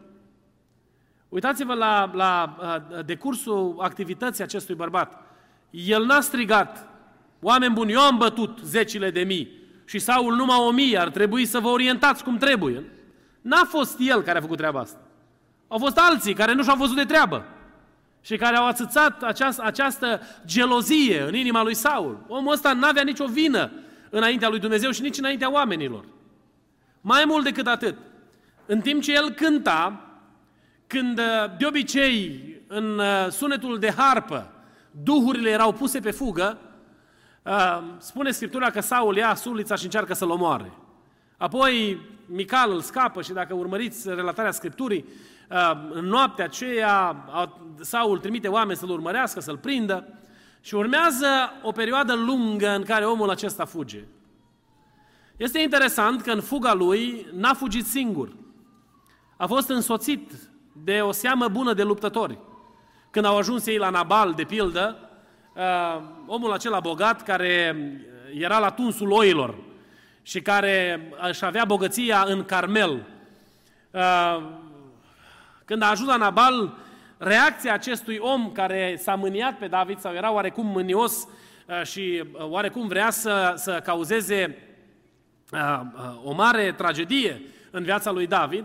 Uitați-vă 1.29 1.75
la, 1.75 2.11
la 2.15 2.57
decursul 3.07 3.77
activității 3.79 4.45
acestui 4.45 4.75
bărbat. 4.75 5.23
El 5.71 6.05
n-a 6.05 6.21
strigat, 6.21 6.89
oameni 7.41 7.75
buni, 7.75 7.93
eu 7.93 8.01
am 8.01 8.17
bătut 8.17 8.59
zecile 8.65 9.11
de 9.11 9.21
mii 9.21 9.51
și 9.85 9.99
Saul 9.99 10.35
numai 10.35 10.57
o 10.59 10.71
mie, 10.71 10.99
ar 10.99 11.09
trebui 11.09 11.47
să 11.47 11.59
vă 11.59 11.69
orientați 11.69 12.25
cum 12.25 12.37
trebuie. 12.37 12.85
N-a 13.41 13.65
fost 13.65 13.97
el 14.01 14.23
care 14.23 14.39
a 14.39 14.41
făcut 14.41 14.57
treaba 14.57 14.81
asta. 14.81 15.01
Au 15.69 15.79
fost 15.79 15.99
alții 15.99 16.35
care 16.35 16.53
nu 16.53 16.63
și-au 16.63 16.77
văzut 16.77 16.97
de 16.97 17.05
treabă 17.05 17.45
și 18.21 18.37
care 18.37 18.57
au 18.57 18.67
atâțat 18.67 19.23
această, 19.23 19.63
această 19.65 20.21
gelozie 20.47 21.21
în 21.21 21.35
inima 21.35 21.63
lui 21.63 21.75
Saul. 21.75 22.25
Omul 22.29 22.53
ăsta 22.53 22.73
n-avea 22.73 23.03
nicio 23.03 23.27
vină 23.27 23.71
înaintea 24.11 24.49
lui 24.49 24.59
Dumnezeu 24.59 24.91
și 24.91 25.03
nici 25.03 25.19
înaintea 25.19 25.53
oamenilor. 25.53 26.05
Mai 27.01 27.25
mult 27.27 27.45
decât 27.45 27.67
atât, 27.67 27.97
în 28.67 28.81
timp 28.81 29.03
ce 29.03 29.15
el 29.15 29.31
cânta, 29.31 30.03
când 30.87 31.21
de 31.59 31.67
obicei 31.67 32.41
în 32.67 32.99
uh, 32.99 33.27
sunetul 33.31 33.79
de 33.79 33.93
harpă 33.97 34.53
duhurile 34.91 35.51
erau 35.51 35.73
puse 35.73 36.01
pe 36.01 36.11
fugă, 36.11 36.59
uh, 36.61 36.68
spune 37.99 38.31
Scriptura 38.31 38.71
că 38.71 38.81
Saul 38.81 39.17
ia 39.17 39.35
sulița 39.35 39.75
și 39.75 39.85
încearcă 39.85 40.15
să-l 40.15 40.31
omoare. 40.31 40.73
Apoi 41.37 42.01
Mical 42.27 42.71
îl 42.71 42.81
scapă 42.81 43.23
și 43.23 43.33
dacă 43.33 43.55
urmăriți 43.55 44.09
relatarea 44.09 44.51
Scripturii, 44.51 45.05
uh, 45.51 45.89
în 45.91 46.05
noaptea 46.05 46.45
aceea 46.45 47.25
Saul 47.81 48.19
trimite 48.19 48.49
oameni 48.49 48.79
să-l 48.79 48.91
urmărească, 48.91 49.41
să-l 49.41 49.59
prindă 49.59 50.19
și 50.61 50.75
urmează 50.75 51.27
o 51.63 51.73
perioadă 51.73 52.15
lungă 52.15 52.69
în 52.69 52.83
care 52.83 53.05
omul 53.05 53.31
acesta 53.31 53.65
fuge. 53.65 54.05
Este 55.37 55.61
interesant 55.61 56.23
că 56.23 56.31
în 56.31 56.41
fuga 56.41 56.75
lui 56.75 57.27
n-a 57.33 57.55
fugit 57.55 57.87
singur. 57.87 58.37
A 59.37 59.47
fost 59.47 59.69
însoțit 59.69 60.33
de 60.73 61.01
o 61.01 61.13
seamă 61.13 61.49
bună 61.49 61.73
de 61.73 61.83
luptători. 61.83 62.39
Când 63.11 63.25
au 63.25 63.37
ajuns 63.37 63.67
ei 63.67 63.77
la 63.77 63.91
Nabal, 63.91 64.33
de 64.33 64.45
pildă, 64.45 65.08
uh, 65.59 66.03
omul 66.27 66.53
acela 66.53 66.81
bogat 66.81 67.23
care 67.23 67.77
era 68.35 68.59
la 68.59 68.71
tunsul 68.71 69.13
oilor 69.13 69.55
și 70.23 70.41
care 70.41 71.09
își 71.29 71.45
avea 71.45 71.65
bogăția 71.65 72.25
în 72.27 72.45
Carmel. 72.45 73.07
Uh, 73.91 74.43
când 75.65 75.83
a 75.83 75.91
ajuns 75.91 76.09
la 76.09 76.17
Nabal, 76.17 76.77
reacția 77.19 77.73
acestui 77.73 78.17
om 78.17 78.53
care 78.53 78.97
s-a 78.99 79.15
mâniat 79.15 79.59
pe 79.59 79.67
David 79.67 79.99
sau 79.99 80.15
era 80.15 80.33
oarecum 80.33 80.67
mânios 80.67 81.29
uh, 81.67 81.83
și 81.83 82.25
uh, 82.33 82.45
oarecum 82.49 82.89
vrea 82.89 83.11
să, 83.11 83.53
să 83.57 83.81
cauzeze 83.85 84.57
uh, 85.53 85.81
o 86.25 86.33
mare 86.33 86.73
tragedie 86.73 87.43
în 87.71 87.83
viața 87.83 88.11
lui 88.11 88.27
David, 88.27 88.65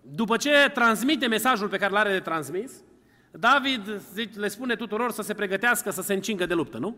după 0.00 0.36
ce 0.36 0.70
transmite 0.74 1.26
mesajul 1.26 1.68
pe 1.68 1.76
care 1.76 1.92
l-are 1.92 2.10
de 2.12 2.20
transmis, 2.20 2.72
David 3.30 4.02
le 4.34 4.48
spune 4.48 4.76
tuturor 4.76 5.10
să 5.10 5.22
se 5.22 5.34
pregătească 5.34 5.90
să 5.90 6.02
se 6.02 6.12
încingă 6.12 6.46
de 6.46 6.54
luptă, 6.54 6.78
nu? 6.78 6.96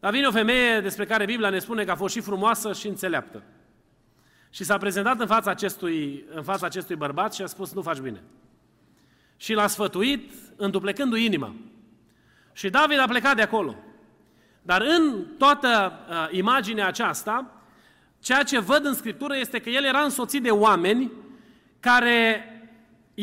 Dar 0.00 0.12
vine 0.12 0.26
o 0.26 0.30
femeie 0.30 0.80
despre 0.80 1.04
care 1.06 1.24
Biblia 1.24 1.50
ne 1.50 1.58
spune 1.58 1.84
că 1.84 1.90
a 1.90 1.94
fost 1.94 2.14
și 2.14 2.20
frumoasă 2.20 2.72
și 2.72 2.88
înțeleaptă. 2.88 3.42
Și 4.50 4.64
s-a 4.64 4.76
prezentat 4.76 5.20
în 5.20 5.26
fața 5.26 5.50
acestui, 5.50 6.24
în 6.34 6.42
fața 6.42 6.66
acestui 6.66 6.96
bărbat 6.96 7.34
și 7.34 7.42
a 7.42 7.46
spus, 7.46 7.72
nu 7.72 7.82
faci 7.82 7.98
bine. 7.98 8.22
Și 9.36 9.54
l-a 9.54 9.66
sfătuit, 9.66 10.32
înduplecându-i 10.56 11.24
inima. 11.24 11.54
Și 12.52 12.70
David 12.70 12.98
a 12.98 13.06
plecat 13.06 13.36
de 13.36 13.42
acolo. 13.42 13.76
Dar 14.62 14.80
în 14.80 15.24
toată 15.38 15.92
uh, 16.08 16.28
imaginea 16.30 16.86
aceasta, 16.86 17.62
ceea 18.20 18.42
ce 18.42 18.58
văd 18.58 18.84
în 18.84 18.94
Scriptură 18.94 19.36
este 19.36 19.58
că 19.58 19.68
el 19.68 19.84
era 19.84 20.00
însoțit 20.00 20.42
de 20.42 20.50
oameni 20.50 21.12
care 21.80 22.42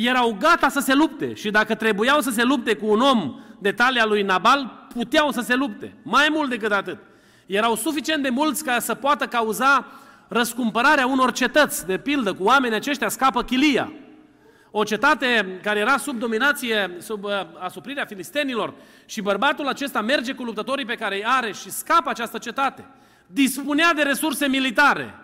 erau 0.03 0.37
gata 0.39 0.69
să 0.69 0.79
se 0.79 0.93
lupte 0.93 1.33
și 1.33 1.51
dacă 1.51 1.75
trebuiau 1.75 2.21
să 2.21 2.29
se 2.29 2.43
lupte 2.43 2.75
cu 2.75 2.85
un 2.87 2.99
om 2.99 3.39
de 3.59 3.71
talia 3.71 4.05
lui 4.05 4.21
Nabal, 4.21 4.87
puteau 4.93 5.31
să 5.31 5.41
se 5.41 5.55
lupte. 5.55 5.93
Mai 6.01 6.27
mult 6.31 6.49
decât 6.49 6.71
atât. 6.71 6.97
Erau 7.45 7.75
suficient 7.75 8.23
de 8.23 8.29
mulți 8.29 8.63
ca 8.63 8.79
să 8.79 8.95
poată 8.95 9.25
cauza 9.25 9.85
răscumpărarea 10.27 11.07
unor 11.07 11.31
cetăți, 11.31 11.85
de 11.85 11.97
pildă, 11.97 12.33
cu 12.33 12.43
oamenii 12.43 12.77
aceștia 12.77 13.09
scapă 13.09 13.43
Chilia. 13.43 13.91
O 14.71 14.83
cetate 14.83 15.59
care 15.63 15.79
era 15.79 15.97
sub 15.97 16.19
dominație, 16.19 16.91
sub 16.99 17.23
uh, 17.23 17.31
asuprirea 17.59 18.05
filistenilor 18.05 18.73
și 19.05 19.21
bărbatul 19.21 19.67
acesta 19.67 20.01
merge 20.01 20.33
cu 20.33 20.43
luptătorii 20.43 20.85
pe 20.85 20.95
care 20.95 21.15
îi 21.15 21.25
are 21.25 21.51
și 21.51 21.71
scapă 21.71 22.09
această 22.09 22.37
cetate. 22.37 22.85
Dispunea 23.27 23.93
de 23.93 24.01
resurse 24.01 24.47
militare. 24.47 25.15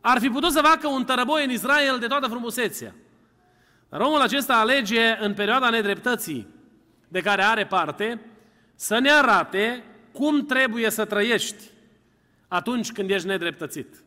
Ar 0.00 0.18
fi 0.20 0.28
putut 0.28 0.52
să 0.52 0.60
facă 0.60 0.88
un 0.88 1.04
tărăboi 1.04 1.44
în 1.44 1.50
Israel 1.50 1.98
de 1.98 2.06
toată 2.06 2.26
frumusețea. 2.26 2.94
Dar 3.88 4.00
omul 4.00 4.20
acesta 4.20 4.54
alege 4.54 5.16
în 5.20 5.34
perioada 5.34 5.70
nedreptății 5.70 6.46
de 7.08 7.20
care 7.20 7.42
are 7.42 7.66
parte 7.66 8.20
să 8.74 8.98
ne 8.98 9.10
arate 9.10 9.84
cum 10.12 10.46
trebuie 10.46 10.90
să 10.90 11.04
trăiești 11.04 11.64
atunci 12.48 12.92
când 12.92 13.10
ești 13.10 13.26
nedreptățit. 13.26 14.02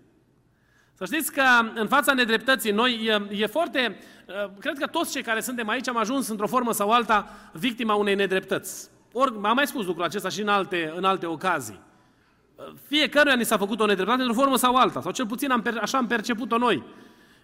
Să 0.94 1.06
știți 1.06 1.32
că 1.32 1.44
în 1.74 1.88
fața 1.88 2.14
nedreptății 2.14 2.72
noi 2.72 3.06
e, 3.06 3.42
e 3.42 3.46
foarte... 3.46 3.98
Cred 4.60 4.78
că 4.78 4.88
toți 4.88 5.12
cei 5.12 5.22
care 5.22 5.42
suntem 5.42 5.70
aici 5.70 5.88
am 5.88 5.98
ajuns 5.98 6.28
într-o 6.28 6.48
formă 6.48 6.72
sau 6.72 6.92
alta 6.92 7.30
victima 7.54 7.94
unei 7.94 8.16
nedreptăți. 8.16 8.90
Ori, 9.12 9.34
am 9.42 9.56
mai 9.56 9.68
spus 9.68 9.86
lucrul 9.86 10.06
acesta 10.06 10.30
și 10.30 10.42
în 10.42 10.48
alte, 10.48 10.94
în 10.96 11.04
alte 11.04 11.26
ocazii. 11.26 11.80
Fiecăruia 12.88 13.36
ni 13.36 13.46
s-a 13.46 13.58
făcut 13.58 13.80
o 13.80 13.86
nedreptate 13.86 14.22
într-o 14.22 14.42
formă 14.42 14.58
sau 14.58 14.76
alta, 14.76 15.02
sau 15.02 15.12
cel 15.12 15.26
puțin 15.26 15.52
am, 15.52 15.64
așa 15.82 15.98
am 15.98 16.08
perceput-o 16.08 16.58
noi. 16.58 16.84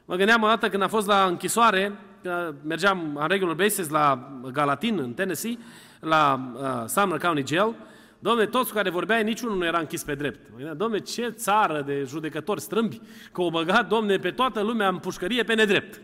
Mă 0.05 0.15
gândeam 0.15 0.43
o 0.43 0.47
dată 0.47 0.69
când 0.69 0.81
am 0.81 0.89
fost 0.89 1.07
la 1.07 1.23
închisoare, 1.23 1.99
că 2.27 2.53
mergeam 2.63 3.17
în 3.21 3.27
regular 3.27 3.55
basis 3.55 3.89
la 3.89 4.31
Galatin, 4.51 4.99
în 4.99 5.13
Tennessee, 5.13 5.57
la 5.99 6.51
uh, 6.55 6.87
Sumner 6.87 7.19
County 7.19 7.55
Jail, 7.55 7.75
Domne, 8.19 8.45
toți 8.45 8.69
cu 8.69 8.75
care 8.75 8.89
vorbeai, 8.89 9.23
niciunul 9.23 9.57
nu 9.57 9.65
era 9.65 9.79
închis 9.79 10.03
pe 10.03 10.15
drept. 10.15 10.49
Domne, 10.77 10.99
ce 10.99 11.29
țară 11.29 11.81
de 11.85 12.03
judecători 12.07 12.61
strâmbi 12.61 13.01
că 13.31 13.41
o 13.41 13.49
băgat, 13.49 13.87
domne, 13.87 14.17
pe 14.17 14.31
toată 14.31 14.61
lumea 14.61 14.87
în 14.87 14.97
pușcărie 14.97 15.43
pe 15.43 15.53
nedrept. 15.53 16.01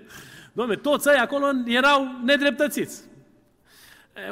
Domne, 0.54 0.76
toți 0.76 1.08
ei 1.10 1.16
acolo 1.16 1.46
erau 1.66 2.08
nedreptățiți. 2.24 3.04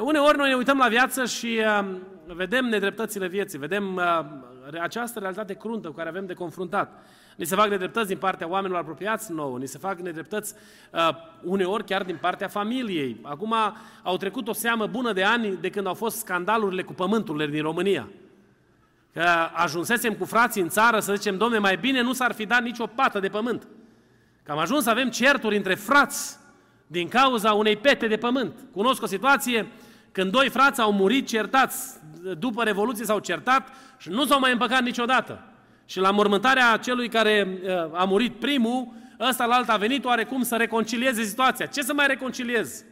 Uneori 0.00 0.36
noi 0.36 0.48
ne 0.48 0.54
uităm 0.54 0.78
la 0.78 0.88
viață 0.88 1.24
și 1.24 1.60
uh, 1.80 1.96
vedem 2.26 2.64
nedreptățile 2.64 3.26
vieții, 3.26 3.58
vedem 3.58 3.94
uh, 3.94 4.02
această 4.80 5.18
realitate 5.18 5.54
cruntă 5.54 5.88
cu 5.88 5.94
care 5.94 6.08
avem 6.08 6.26
de 6.26 6.34
confruntat. 6.34 7.06
Ni 7.36 7.44
se 7.44 7.54
fac 7.54 7.68
nedreptăți 7.68 8.08
din 8.08 8.16
partea 8.16 8.48
oamenilor 8.48 8.80
apropiați 8.80 9.32
nouă, 9.32 9.58
ni 9.58 9.66
se 9.66 9.78
fac 9.78 9.98
nedreptăți 9.98 10.54
uh, 10.90 11.08
uneori 11.42 11.84
chiar 11.84 12.02
din 12.02 12.18
partea 12.20 12.48
familiei. 12.48 13.20
Acum 13.22 13.54
au 14.02 14.16
trecut 14.16 14.48
o 14.48 14.52
seamă 14.52 14.86
bună 14.86 15.12
de 15.12 15.24
ani 15.24 15.56
de 15.60 15.70
când 15.70 15.86
au 15.86 15.94
fost 15.94 16.18
scandalurile 16.18 16.82
cu 16.82 16.92
pământurile 16.92 17.46
din 17.46 17.62
România. 17.62 18.08
Că 19.12 19.24
ajunsesem 19.52 20.14
cu 20.14 20.24
frații 20.24 20.62
în 20.62 20.68
țară 20.68 21.00
să 21.00 21.14
zicem, 21.14 21.36
domne, 21.36 21.58
mai 21.58 21.76
bine 21.76 22.00
nu 22.00 22.12
s-ar 22.12 22.32
fi 22.32 22.46
dat 22.46 22.62
nicio 22.62 22.86
pată 22.86 23.20
de 23.20 23.28
pământ. 23.28 23.66
Că 24.42 24.52
am 24.52 24.58
ajuns 24.58 24.82
să 24.82 24.90
avem 24.90 25.10
certuri 25.10 25.56
între 25.56 25.74
frați 25.74 26.38
din 26.86 27.08
cauza 27.08 27.52
unei 27.52 27.76
pete 27.76 28.06
de 28.06 28.16
pământ. 28.16 28.54
Cunosc 28.72 29.02
o 29.02 29.06
situație 29.06 29.66
când 30.12 30.30
doi 30.30 30.48
frați 30.48 30.80
au 30.80 30.92
murit 30.92 31.26
certați, 31.26 32.00
după 32.38 32.62
Revoluție 32.62 33.04
s-au 33.04 33.18
certat 33.18 33.68
și 33.98 34.08
nu 34.08 34.24
s-au 34.24 34.38
mai 34.38 34.52
împăcat 34.52 34.82
niciodată. 34.82 35.51
Și 35.86 35.98
la 35.98 36.10
mormântarea 36.10 36.76
celui 36.76 37.08
care 37.08 37.60
uh, 37.62 38.00
a 38.00 38.04
murit 38.04 38.40
primul, 38.40 38.88
ăsta 39.20 39.44
la 39.44 39.54
alt 39.54 39.68
a 39.68 39.76
venit 39.76 40.04
oarecum 40.04 40.42
să 40.42 40.56
reconcilieze 40.56 41.22
situația. 41.22 41.66
Ce 41.66 41.82
să 41.82 41.92
mai 41.94 42.06
reconciliez? 42.06 42.84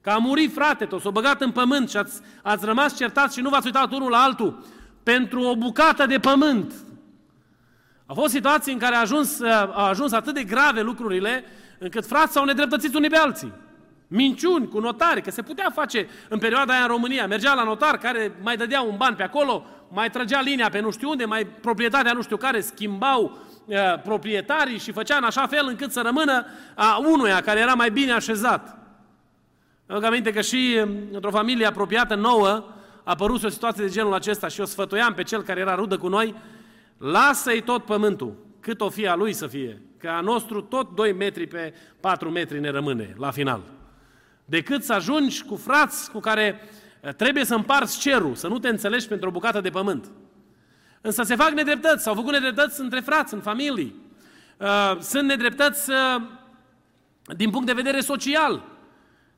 Că 0.00 0.10
a 0.10 0.18
murit 0.18 0.52
frate 0.52 0.84
tot, 0.84 1.00
s-a 1.00 1.10
băgat 1.10 1.40
în 1.40 1.50
pământ 1.50 1.90
și 1.90 1.96
ați, 1.96 2.20
ați 2.42 2.64
rămas 2.64 2.96
certați 2.96 3.36
și 3.36 3.42
nu 3.42 3.48
v-ați 3.48 3.66
uitat 3.66 3.92
unul 3.92 4.10
la 4.10 4.22
altul 4.22 4.64
pentru 5.02 5.40
o 5.42 5.56
bucată 5.56 6.06
de 6.06 6.18
pământ. 6.18 6.72
Au 8.06 8.14
fost 8.14 8.32
situații 8.32 8.72
în 8.72 8.78
care 8.78 8.94
a 8.94 9.00
ajuns, 9.00 9.38
uh, 9.38 9.50
au 9.72 9.84
ajuns 9.84 10.12
atât 10.12 10.34
de 10.34 10.44
grave 10.44 10.80
lucrurile, 10.80 11.44
încât 11.78 12.06
frați 12.06 12.32
s-au 12.32 12.44
nedreptățit 12.44 12.94
unii 12.94 13.08
pe 13.08 13.16
alții. 13.16 13.52
Minciuni 14.14 14.68
cu 14.68 14.78
notari, 14.78 15.22
că 15.22 15.30
se 15.30 15.42
putea 15.42 15.70
face 15.74 16.08
în 16.28 16.38
perioada 16.38 16.72
aia 16.72 16.82
în 16.82 16.88
România. 16.88 17.26
Mergea 17.26 17.54
la 17.54 17.62
notar 17.62 17.98
care 17.98 18.32
mai 18.42 18.56
dădea 18.56 18.82
un 18.82 18.96
ban 18.96 19.14
pe 19.14 19.22
acolo, 19.22 19.64
mai 19.88 20.10
trăgea 20.10 20.40
linia 20.40 20.68
pe 20.68 20.80
nu 20.80 20.90
știu 20.90 21.10
unde, 21.10 21.24
mai 21.24 21.46
proprietatea 21.46 22.12
nu 22.12 22.22
știu 22.22 22.36
care, 22.36 22.60
schimbau 22.60 23.38
uh, 23.64 23.76
proprietarii 24.02 24.78
și 24.78 24.92
făcea 24.92 25.16
în 25.16 25.24
așa 25.24 25.46
fel 25.46 25.66
încât 25.68 25.92
să 25.92 26.00
rămână 26.00 26.46
a 26.74 26.98
unuia 26.98 27.40
care 27.40 27.60
era 27.60 27.74
mai 27.74 27.90
bine 27.90 28.12
așezat. 28.12 28.76
Îmi 29.86 30.06
aminte 30.06 30.32
că 30.32 30.40
și 30.40 30.78
um, 30.82 30.96
într-o 31.12 31.30
familie 31.30 31.66
apropiată 31.66 32.14
nouă 32.14 32.48
a 32.48 32.64
apărut 33.04 33.44
o 33.44 33.48
situație 33.48 33.84
de 33.84 33.90
genul 33.90 34.14
acesta 34.14 34.48
și 34.48 34.60
o 34.60 34.64
sfătuiam 34.64 35.14
pe 35.14 35.22
cel 35.22 35.42
care 35.42 35.60
era 35.60 35.74
rudă 35.74 35.98
cu 35.98 36.08
noi, 36.08 36.34
lasă-i 36.98 37.62
tot 37.62 37.84
pământul, 37.84 38.36
cât 38.60 38.80
o 38.80 38.88
fie 38.88 39.08
a 39.08 39.14
lui 39.14 39.32
să 39.32 39.46
fie, 39.46 39.82
că 39.98 40.08
a 40.08 40.20
nostru 40.20 40.60
tot 40.60 40.94
2 40.94 41.12
metri 41.12 41.46
pe 41.46 41.74
4 42.00 42.30
metri 42.30 42.60
ne 42.60 42.70
rămâne 42.70 43.14
la 43.18 43.30
final. 43.30 43.80
Decât 44.44 44.84
să 44.84 44.92
ajungi 44.92 45.44
cu 45.44 45.56
frați 45.56 46.10
cu 46.10 46.20
care 46.20 46.60
Trebuie 47.16 47.44
să 47.44 47.54
împarți 47.54 47.98
cerul, 47.98 48.34
să 48.34 48.48
nu 48.48 48.58
te 48.58 48.68
înțelegi 48.68 49.08
pentru 49.08 49.28
o 49.28 49.32
bucată 49.32 49.60
de 49.60 49.70
pământ. 49.70 50.10
Însă 51.00 51.22
se 51.22 51.34
fac 51.34 51.50
nedreptăți, 51.50 52.02
s-au 52.02 52.14
făcut 52.14 52.32
nedreptăți 52.32 52.80
între 52.80 53.00
frați, 53.00 53.34
în 53.34 53.40
familii. 53.40 53.94
Uh, 54.56 54.98
sunt 55.00 55.28
nedreptăți 55.28 55.90
uh, 55.90 56.22
din 57.36 57.50
punct 57.50 57.66
de 57.66 57.72
vedere 57.72 58.00
social. 58.00 58.64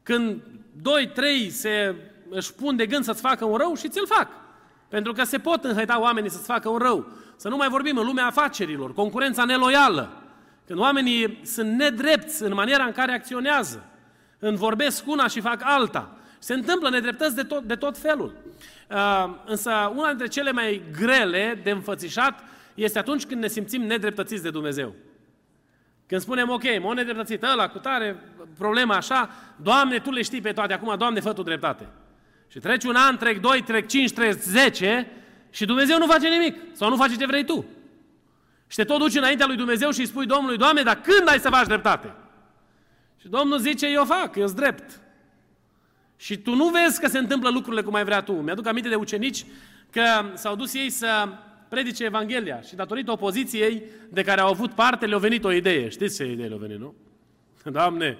Când 0.02 0.42
doi, 0.82 1.10
trei 1.14 1.50
se 1.50 1.94
își 2.30 2.54
pun 2.54 2.76
de 2.76 2.86
gând 2.86 3.04
să-ți 3.04 3.20
facă 3.20 3.44
un 3.44 3.56
rău 3.56 3.74
și 3.74 3.88
ți-l 3.88 4.06
fac. 4.06 4.28
Pentru 4.88 5.12
că 5.12 5.24
se 5.24 5.38
pot 5.38 5.64
înhăita 5.64 6.00
oamenii 6.00 6.30
să-ți 6.30 6.46
facă 6.46 6.68
un 6.68 6.78
rău. 6.78 7.12
Să 7.36 7.48
nu 7.48 7.56
mai 7.56 7.68
vorbim 7.68 7.96
în 7.96 8.06
lumea 8.06 8.26
afacerilor, 8.26 8.94
concurența 8.94 9.44
neloială. 9.44 10.22
Când 10.66 10.78
oamenii 10.78 11.40
sunt 11.44 11.72
nedrepți 11.72 12.42
în 12.42 12.54
maniera 12.54 12.84
în 12.84 12.92
care 12.92 13.12
acționează, 13.12 13.84
în 14.44 14.54
vorbesc 14.54 15.06
una 15.06 15.26
și 15.26 15.40
fac 15.40 15.60
alta, 15.62 16.16
se 16.38 16.54
întâmplă 16.54 16.90
nedreptăți 16.90 17.34
de 17.34 17.42
tot, 17.42 17.62
de 17.62 17.74
tot 17.74 17.98
felul. 17.98 18.34
Uh, 18.90 19.34
însă 19.46 19.92
una 19.96 20.08
dintre 20.08 20.26
cele 20.26 20.52
mai 20.52 20.82
grele 20.98 21.60
de 21.62 21.70
înfățișat 21.70 22.44
este 22.74 22.98
atunci 22.98 23.24
când 23.24 23.40
ne 23.40 23.48
simțim 23.48 23.82
nedreptățiți 23.82 24.42
de 24.42 24.50
Dumnezeu. 24.50 24.94
Când 26.06 26.20
spunem, 26.20 26.50
ok, 26.50 26.62
mă 26.80 26.94
nedreptățit 26.94 27.42
ăla 27.42 27.68
cu 27.68 27.78
tare, 27.78 28.16
problema 28.58 28.94
așa, 28.94 29.30
Doamne, 29.56 29.98
Tu 29.98 30.10
le 30.10 30.22
știi 30.22 30.40
pe 30.40 30.52
toate, 30.52 30.72
acum, 30.72 30.94
Doamne, 30.98 31.20
fă 31.20 31.32
Tu 31.32 31.42
dreptate. 31.42 31.86
Și 32.48 32.58
treci 32.58 32.84
un 32.84 32.94
an, 32.94 33.16
trec 33.16 33.40
doi, 33.40 33.62
trec 33.62 33.88
cinci, 33.88 34.12
trec 34.12 34.32
zece 34.32 35.10
și 35.50 35.64
Dumnezeu 35.64 35.98
nu 35.98 36.06
face 36.06 36.28
nimic 36.28 36.56
sau 36.72 36.88
nu 36.88 36.96
face 36.96 37.16
ce 37.16 37.26
vrei 37.26 37.44
Tu. 37.44 37.64
Și 38.66 38.76
te 38.76 38.84
tot 38.84 38.98
duci 38.98 39.16
înaintea 39.16 39.46
lui 39.46 39.56
Dumnezeu 39.56 39.90
și 39.90 40.00
îi 40.00 40.06
spui 40.06 40.26
Domnului, 40.26 40.56
Doamne, 40.56 40.82
dar 40.82 41.00
când 41.00 41.28
ai 41.28 41.38
să 41.38 41.48
faci 41.48 41.66
dreptate? 41.66 42.14
Și 43.24 43.30
Domnul 43.30 43.58
zice, 43.58 43.86
eu 43.86 44.04
fac, 44.04 44.36
eu 44.36 44.46
sunt 44.46 44.58
drept. 44.58 45.00
Și 46.16 46.38
tu 46.38 46.54
nu 46.54 46.68
vezi 46.68 47.00
că 47.00 47.08
se 47.08 47.18
întâmplă 47.18 47.50
lucrurile 47.50 47.82
cum 47.82 47.94
ai 47.94 48.04
vrea 48.04 48.22
tu. 48.22 48.32
Mi-aduc 48.32 48.66
aminte 48.66 48.88
de 48.88 48.94
ucenici 48.94 49.44
că 49.90 50.02
s-au 50.34 50.56
dus 50.56 50.74
ei 50.74 50.90
să 50.90 51.28
predice 51.68 52.04
Evanghelia 52.04 52.60
și 52.60 52.74
datorită 52.74 53.10
opoziției 53.10 53.82
de 54.08 54.22
care 54.22 54.40
au 54.40 54.48
avut 54.48 54.70
parte, 54.70 55.06
le-a 55.06 55.18
venit 55.18 55.44
o 55.44 55.52
idee. 55.52 55.88
Știți 55.88 56.16
ce 56.16 56.30
idee 56.30 56.46
le-a 56.46 56.56
venit, 56.56 56.78
nu? 56.78 56.94
Doamne, 57.72 58.18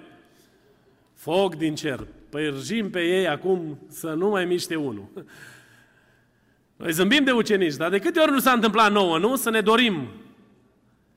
foc 1.15 1.55
din 1.55 1.75
cer, 1.75 2.07
părjim 2.29 2.91
pe 2.91 3.01
ei 3.01 3.29
acum 3.29 3.79
să 3.89 4.13
nu 4.13 4.29
mai 4.29 4.45
miște 4.45 4.75
unul. 4.75 5.09
Noi 6.77 6.93
zâmbim 6.93 7.25
de 7.25 7.33
ucenici, 7.33 7.75
dar 7.75 7.91
de 7.91 7.99
câte 7.99 8.21
ori 8.21 8.31
nu 8.31 8.39
s-a 8.39 8.53
întâmplat 8.53 8.93
nouă, 8.93 9.19
nu? 9.19 9.37
Să 9.37 9.51
ne 9.51 9.61
dorim 9.61 10.09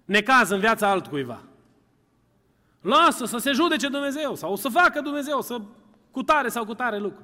necaz 0.06 0.50
în 0.50 0.60
viața 0.60 0.90
altcuiva. 0.90 1.47
Lasă 2.82 3.26
să 3.26 3.38
se 3.38 3.52
judece 3.52 3.88
Dumnezeu 3.88 4.36
sau 4.36 4.56
să 4.56 4.70
facă 4.70 5.02
Dumnezeu, 5.02 5.42
să 5.42 5.62
cu 6.12 6.24
tare 6.24 6.50
sau 6.50 6.66
cu 6.66 6.74
tare 6.74 6.98
lucru. 6.98 7.24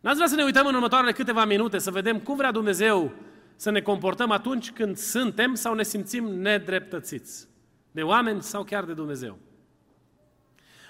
N-ați 0.00 0.16
vrea 0.16 0.28
să 0.28 0.34
ne 0.34 0.44
uităm 0.44 0.66
în 0.66 0.74
următoarele 0.74 1.12
câteva 1.12 1.44
minute 1.44 1.78
să 1.78 1.90
vedem 1.90 2.18
cum 2.18 2.36
vrea 2.36 2.50
Dumnezeu 2.50 3.12
să 3.56 3.70
ne 3.70 3.80
comportăm 3.80 4.30
atunci 4.30 4.70
când 4.70 4.96
suntem 4.96 5.54
sau 5.54 5.74
ne 5.74 5.82
simțim 5.82 6.24
nedreptățiți 6.24 7.48
de 7.90 8.02
oameni 8.02 8.42
sau 8.42 8.64
chiar 8.64 8.84
de 8.84 8.92
Dumnezeu. 8.92 9.38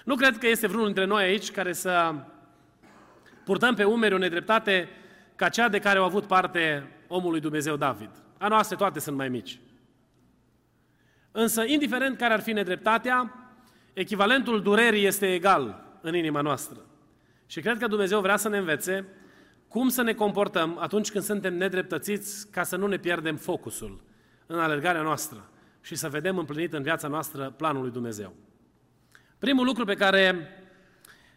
Nu 0.05 0.15
cred 0.15 0.37
că 0.37 0.47
este 0.47 0.67
vreunul 0.67 0.85
dintre 0.85 1.05
noi 1.05 1.23
aici 1.23 1.51
care 1.51 1.73
să 1.73 2.15
purtăm 3.43 3.75
pe 3.75 3.83
umeri 3.83 4.13
o 4.13 4.17
nedreptate 4.17 4.89
ca 5.35 5.49
cea 5.49 5.69
de 5.69 5.79
care 5.79 5.99
au 5.99 6.05
avut 6.05 6.23
parte 6.23 6.91
omul 7.07 7.31
lui 7.31 7.39
Dumnezeu 7.39 7.75
David. 7.75 8.09
A 8.37 8.47
noastre 8.47 8.75
toate 8.75 8.99
sunt 8.99 9.15
mai 9.15 9.29
mici. 9.29 9.59
Însă, 11.31 11.63
indiferent 11.63 12.17
care 12.17 12.33
ar 12.33 12.41
fi 12.41 12.51
nedreptatea, 12.51 13.33
echivalentul 13.93 14.61
durerii 14.61 15.05
este 15.05 15.33
egal 15.33 15.83
în 16.01 16.15
inima 16.15 16.41
noastră. 16.41 16.79
Și 17.45 17.61
cred 17.61 17.77
că 17.77 17.87
Dumnezeu 17.87 18.21
vrea 18.21 18.37
să 18.37 18.49
ne 18.49 18.57
învețe 18.57 19.05
cum 19.67 19.89
să 19.89 20.01
ne 20.01 20.13
comportăm 20.13 20.77
atunci 20.79 21.11
când 21.11 21.23
suntem 21.23 21.57
nedreptățiți 21.57 22.49
ca 22.49 22.63
să 22.63 22.75
nu 22.75 22.87
ne 22.87 22.97
pierdem 22.97 23.35
focusul 23.35 24.01
în 24.45 24.59
alergarea 24.59 25.01
noastră 25.01 25.49
și 25.81 25.95
să 25.95 26.09
vedem 26.09 26.37
împlinit 26.37 26.73
în 26.73 26.83
viața 26.83 27.07
noastră 27.07 27.49
planul 27.57 27.81
lui 27.81 27.91
Dumnezeu. 27.91 28.33
Primul 29.39 29.65
lucru 29.65 29.85
pe 29.85 29.95
care 29.95 30.47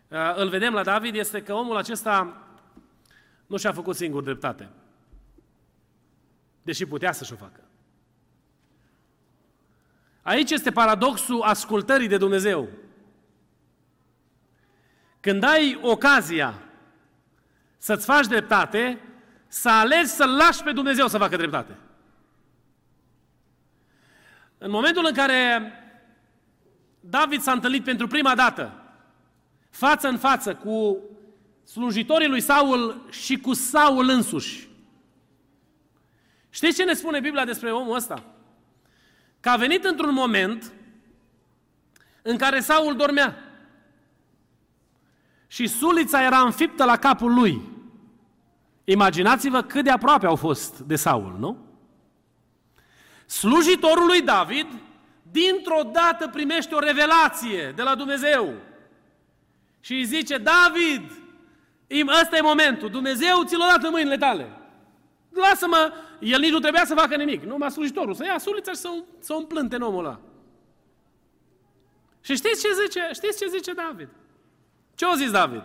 uh, 0.09 0.19
îl 0.37 0.49
vedem 0.49 0.73
la 0.73 0.83
David 0.83 1.15
este 1.15 1.43
că 1.43 1.53
omul 1.53 1.77
acesta 1.77 2.47
nu 3.47 3.57
și-a 3.57 3.73
făcut 3.73 3.97
singur 3.97 4.23
dreptate. 4.23 4.71
Deși 6.63 6.87
putea 6.87 7.13
să-și 7.13 7.33
o 7.33 7.37
facă. 7.37 7.64
Aici 10.25 10.51
este 10.51 10.71
paradoxul 10.71 11.43
ascultării 11.43 12.09
de 12.09 12.17
Dumnezeu. 12.17 12.69
Când 15.21 15.43
ai 15.43 15.79
ocazia 15.83 16.63
să-ți 17.79 18.05
faci 18.05 18.27
dreptate, 18.27 19.01
să 19.47 19.69
alegi 19.69 20.09
să-L 20.09 20.37
lași 20.37 20.63
pe 20.63 20.73
Dumnezeu 20.73 21.09
să 21.09 21.19
facă 21.19 21.37
dreptate. 21.37 21.77
În 24.59 24.71
momentul 24.71 25.05
în 25.07 25.15
care 25.15 25.73
David 27.01 27.41
s-a 27.41 27.53
întâlnit 27.53 27.85
pentru 27.85 28.07
prima 28.07 28.35
dată, 28.35 28.73
față 29.71 30.09
în 30.09 30.19
față, 30.19 30.55
cu 30.55 30.99
slujitorii 31.65 32.29
lui 32.29 32.41
Saul 32.41 33.07
și 33.11 33.39
cu 33.39 33.53
Saul 33.53 34.09
însuși. 34.09 34.69
Știți 36.51 36.77
ce 36.77 36.85
ne 36.85 36.93
spune 36.93 37.21
Biblia 37.21 37.45
despre 37.45 37.73
omul 37.73 37.97
ăsta? 37.97 38.34
Că 39.45 39.51
a 39.51 39.57
venit 39.57 39.85
într-un 39.85 40.13
moment 40.13 40.73
în 42.23 42.37
care 42.37 42.61
Saul 42.61 42.97
dormea. 42.97 43.37
Și 45.47 45.67
sulița 45.67 46.23
era 46.23 46.41
înfiptă 46.41 46.85
la 46.85 46.97
capul 46.97 47.35
lui. 47.35 47.63
Imaginați-vă 48.85 49.63
cât 49.63 49.85
de 49.85 49.91
aproape 49.91 50.27
au 50.27 50.37
fost 50.37 50.79
de 50.79 50.97
Saul, 50.97 51.37
nu? 51.39 51.57
Slujitorul 53.27 54.07
lui 54.07 54.23
David, 54.23 54.67
dintr-o 55.31 55.91
dată 55.93 56.29
primește 56.29 56.75
o 56.75 56.79
revelație 56.79 57.73
de 57.77 57.83
la 57.83 57.95
Dumnezeu. 57.95 58.55
Și 59.81 59.93
îi 59.93 60.05
zice, 60.05 60.39
David, 60.39 61.13
ăsta 62.23 62.37
e 62.37 62.41
momentul, 62.41 62.91
Dumnezeu 62.91 63.45
ți 63.45 63.57
l-a 63.57 63.67
dat 63.67 63.83
în 63.83 63.91
mâinile 63.91 64.17
tale. 64.17 64.64
Lasă-mă, 65.35 65.93
el 66.21 66.41
nici 66.41 66.51
nu 66.51 66.59
trebuia 66.59 66.85
să 66.85 66.95
facă 66.95 67.17
nimic, 67.17 67.43
numai 67.43 67.71
slujitorul, 67.71 68.15
să 68.15 68.25
ia 68.25 68.39
sulița 68.39 68.71
și 68.71 68.77
să, 68.77 68.89
să 69.19 69.33
o 69.33 69.37
împlânte 69.37 69.77
în 69.77 69.83
omul 69.83 70.05
ăla. 70.05 70.21
Și 72.21 72.35
știți 72.37 72.61
ce 72.61 72.69
zice, 72.83 73.09
știți 73.13 73.39
ce 73.39 73.49
zice 73.49 73.73
David? 73.73 74.09
Ce 74.95 75.07
a 75.07 75.15
zis 75.15 75.31
David? 75.31 75.63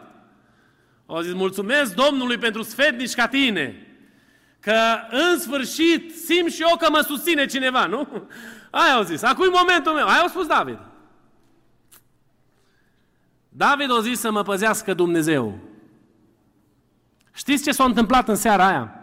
A 1.05 1.21
zis, 1.21 1.33
mulțumesc 1.33 1.93
Domnului 1.93 2.37
pentru 2.37 2.61
sfetnici 2.61 3.13
ca 3.13 3.27
tine, 3.27 3.87
că 4.59 4.77
în 5.09 5.39
sfârșit 5.39 6.15
simt 6.25 6.51
și 6.51 6.61
eu 6.61 6.77
că 6.77 6.89
mă 6.89 7.01
susține 7.07 7.45
cineva, 7.45 7.85
nu? 7.85 8.07
Aia 8.71 8.93
au 8.93 9.03
zis, 9.03 9.21
acum 9.21 9.45
e 9.45 9.49
momentul 9.49 9.93
meu, 9.93 10.07
aia 10.07 10.23
a 10.23 10.27
spus 10.27 10.45
David. 10.45 10.79
David 13.49 13.91
a 13.91 14.01
zis 14.01 14.19
să 14.19 14.31
mă 14.31 14.43
păzească 14.43 14.93
Dumnezeu. 14.93 15.59
Știți 17.33 17.63
ce 17.63 17.71
s-a 17.71 17.83
întâmplat 17.83 18.27
în 18.27 18.35
seara 18.35 18.67
aia? 18.67 18.98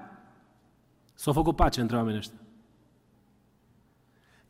S-a 1.16 1.32
făcut 1.32 1.56
pace 1.56 1.80
între 1.80 1.96
oamenii 1.96 2.18
ăștia. 2.18 2.38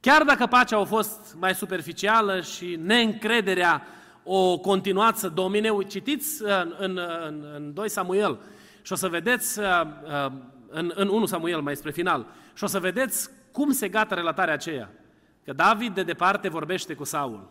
Chiar 0.01 0.23
dacă 0.23 0.47
pacea 0.47 0.79
a 0.79 0.85
fost 0.85 1.37
mai 1.39 1.55
superficială 1.55 2.41
și 2.41 2.79
neîncrederea 2.83 3.83
o 4.23 4.59
continuat 4.59 5.17
să 5.17 5.29
domine, 5.29 5.71
citiți 5.89 6.43
în, 6.43 6.75
în, 6.79 7.01
în, 7.27 7.45
în 7.55 7.75
2 7.75 7.91
Samuel 7.91 8.39
și 8.83 8.93
o 8.93 8.95
să 8.95 9.09
vedeți, 9.09 9.59
uh, 9.59 9.67
uh, 10.27 10.33
în, 10.69 10.93
în 10.95 11.09
1 11.09 11.27
Samuel 11.27 11.61
mai 11.61 11.77
spre 11.77 11.91
final, 11.91 12.27
și 12.55 12.65
o 12.65 12.67
să 12.67 12.81
vedeți 12.81 13.31
cum 13.53 13.73
se 13.73 13.89
gata 13.89 14.15
relatarea 14.15 14.55
aceea. 14.55 14.91
Că 15.45 15.53
David 15.53 15.95
de 15.95 16.03
departe 16.03 16.49
vorbește 16.49 16.95
cu 16.95 17.05
Saul 17.05 17.51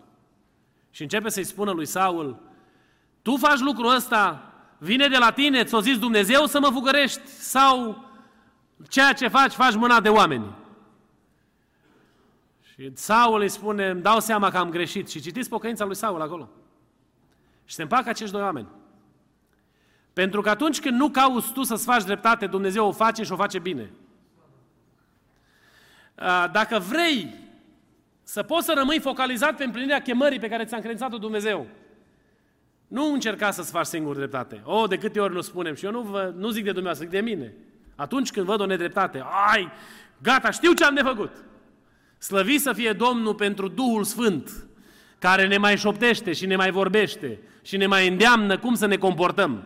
și 0.90 1.02
începe 1.02 1.30
să-i 1.30 1.44
spună 1.44 1.72
lui 1.72 1.86
Saul, 1.86 2.42
tu 3.22 3.36
faci 3.36 3.60
lucrul 3.60 3.96
ăsta, 3.96 4.54
vine 4.78 5.08
de 5.08 5.18
la 5.18 5.32
tine, 5.32 5.64
ți-o 5.64 5.80
zis 5.80 6.00
Dumnezeu 6.00 6.46
să 6.46 6.60
mă 6.60 6.70
fugărești 6.70 7.28
sau 7.28 8.04
ceea 8.90 9.14
ce 9.14 9.28
faci, 9.28 9.52
faci 9.52 9.76
mâna 9.76 10.00
de 10.00 10.10
oameni. 10.10 10.56
Și 12.62 12.92
Saul 12.94 13.42
îi 13.42 13.50
spune, 13.50 13.90
îmi 13.90 14.02
dau 14.02 14.20
seama 14.20 14.52
că 14.52 14.58
am 14.58 14.70
greșit. 14.70 15.10
Și 15.10 15.22
citiți 15.22 15.50
pocăința 15.50 15.86
lui 15.86 15.96
Saul 15.96 16.22
acolo. 16.22 16.50
Și 17.66 17.76
se 17.76 17.82
împacă 17.82 18.10
acești 18.10 18.34
doi 18.34 18.42
oameni. 18.42 18.68
Pentru 20.14 20.42
că 20.42 20.50
atunci 20.50 20.80
când 20.80 21.00
nu 21.00 21.10
cauți 21.10 21.54
tu 21.54 21.64
să-ți 21.64 21.86
faci 21.86 22.04
dreptate, 22.04 22.48
Dumnezeu 22.48 22.88
o 22.88 22.92
face 22.92 23.24
și 23.24 23.32
o 23.32 23.36
face 23.36 23.60
bine. 23.60 23.92
Dacă 26.52 26.80
vrei 26.80 27.36
să 28.24 28.44
poți 28.44 28.66
să 28.66 28.74
rămâi 28.76 29.00
focalizat 29.00 29.56
pe 29.56 29.64
împlinirea 29.64 30.02
chemării 30.02 30.40
pe 30.40 30.48
care 30.48 30.66
ți-a 30.66 30.76
încredințat-o 30.76 31.18
Dumnezeu, 31.18 31.68
nu 32.88 33.14
încerca 33.14 33.52
să-ți 33.52 33.72
faci 33.72 33.86
singur 33.86 34.16
dreptate. 34.16 34.62
O, 34.64 34.80
oh, 34.80 34.90
de 34.90 34.98
câte 34.98 35.20
ori 35.20 35.34
nu 35.34 35.42
spunem, 35.42 35.76
și 35.76 35.86
eu 35.86 35.92
nu, 35.92 36.02
vă, 36.02 36.34
nu 36.36 36.50
zic 36.50 36.64
de 36.64 36.72
dumneavoastră, 36.72 37.08
zic 37.08 37.20
de 37.20 37.32
mine. 37.32 37.54
Atunci 37.96 38.32
când 38.32 38.46
văd 38.46 38.60
o 38.60 38.66
nedreptate, 38.66 39.24
ai, 39.52 39.72
gata, 40.22 40.52
știu 40.52 40.74
ce 40.74 40.84
am 40.84 40.96
de 40.96 41.02
făcut. 41.02 41.32
Slăvit 42.18 42.62
să 42.62 42.74
fie 42.74 42.92
Domnul 42.92 43.36
pentru 43.36 43.68
Duhul 43.68 44.04
Sfânt, 44.04 44.66
care 45.20 45.48
ne 45.48 45.58
mai 45.58 45.78
șoptește 45.78 46.34
și 46.34 46.46
ne 46.46 46.56
mai 46.56 46.72
vorbește 46.72 47.40
și 47.62 47.78
ne 47.78 47.86
mai 47.86 48.08
îndeamnă 48.08 48.58
cum 48.58 48.76
să 48.76 48.86
ne 48.86 48.96
comportăm. 48.96 49.64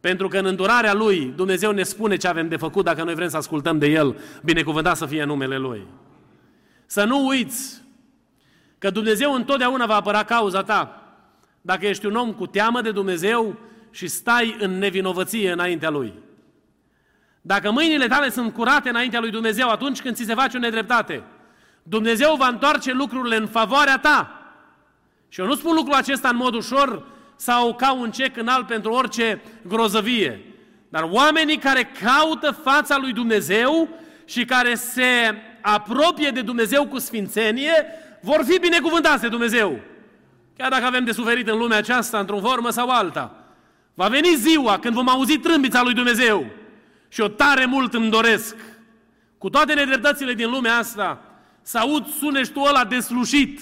Pentru 0.00 0.28
că 0.28 0.38
în 0.38 0.46
îndurarea 0.46 0.94
Lui 0.94 1.32
Dumnezeu 1.36 1.70
ne 1.70 1.82
spune 1.82 2.16
ce 2.16 2.28
avem 2.28 2.48
de 2.48 2.56
făcut 2.56 2.84
dacă 2.84 3.02
noi 3.02 3.14
vrem 3.14 3.28
să 3.28 3.36
ascultăm 3.36 3.78
de 3.78 3.86
El, 3.86 4.18
binecuvântat 4.42 4.96
să 4.96 5.06
fie 5.06 5.24
numele 5.24 5.56
Lui. 5.56 5.86
Să 6.86 7.04
nu 7.04 7.26
uiți 7.26 7.82
că 8.78 8.90
Dumnezeu 8.90 9.34
întotdeauna 9.34 9.86
va 9.86 9.94
apăra 9.94 10.24
cauza 10.24 10.62
ta 10.62 11.02
dacă 11.60 11.86
ești 11.86 12.06
un 12.06 12.14
om 12.14 12.32
cu 12.32 12.46
teamă 12.46 12.80
de 12.80 12.90
Dumnezeu 12.90 13.58
și 13.90 14.06
stai 14.06 14.56
în 14.58 14.78
nevinovăție 14.78 15.52
înaintea 15.52 15.90
Lui. 15.90 16.12
Dacă 17.44 17.70
mâinile 17.70 18.06
tale 18.06 18.30
sunt 18.30 18.54
curate 18.54 18.88
înaintea 18.88 19.20
lui 19.20 19.30
Dumnezeu 19.30 19.68
atunci 19.68 20.00
când 20.00 20.14
ți 20.14 20.24
se 20.24 20.34
face 20.34 20.56
o 20.56 20.60
nedreptate, 20.60 21.22
Dumnezeu 21.82 22.34
va 22.34 22.46
întoarce 22.46 22.92
lucrurile 22.92 23.36
în 23.36 23.46
favoarea 23.46 23.98
ta. 23.98 24.42
Și 25.28 25.40
eu 25.40 25.46
nu 25.46 25.54
spun 25.54 25.74
lucrul 25.74 25.94
acesta 25.94 26.28
în 26.28 26.36
mod 26.36 26.54
ușor 26.54 27.06
sau 27.36 27.74
ca 27.74 27.92
un 27.92 28.10
cec 28.10 28.36
înalt 28.36 28.66
pentru 28.66 28.92
orice 28.92 29.42
grozăvie. 29.66 30.40
Dar 30.88 31.08
oamenii 31.10 31.56
care 31.56 31.90
caută 32.02 32.50
fața 32.50 32.98
lui 32.98 33.12
Dumnezeu 33.12 33.88
și 34.24 34.44
care 34.44 34.74
se 34.74 35.34
apropie 35.60 36.30
de 36.30 36.42
Dumnezeu 36.42 36.86
cu 36.86 36.98
sfințenie, 36.98 37.86
vor 38.20 38.44
fi 38.44 38.58
binecuvântați 38.58 39.22
de 39.22 39.28
Dumnezeu. 39.28 39.80
Chiar 40.56 40.70
dacă 40.70 40.84
avem 40.84 41.04
de 41.04 41.12
suferit 41.12 41.48
în 41.48 41.58
lumea 41.58 41.78
aceasta, 41.78 42.18
într-o 42.18 42.40
formă 42.40 42.70
sau 42.70 42.88
alta. 42.88 43.34
Va 43.94 44.08
veni 44.08 44.34
ziua 44.36 44.78
când 44.78 44.94
vom 44.94 45.08
auzi 45.08 45.38
trâmbița 45.38 45.82
lui 45.82 45.94
Dumnezeu. 45.94 46.46
Și 47.12 47.20
o 47.20 47.28
tare 47.28 47.64
mult 47.64 47.94
îmi 47.94 48.10
doresc, 48.10 48.56
cu 49.38 49.50
toate 49.50 49.74
nedreptățile 49.74 50.34
din 50.34 50.50
lumea 50.50 50.76
asta, 50.76 51.20
să 51.62 51.78
aud 51.78 52.06
sunetul 52.18 52.66
ăla 52.66 52.84
deslușit, 52.84 53.60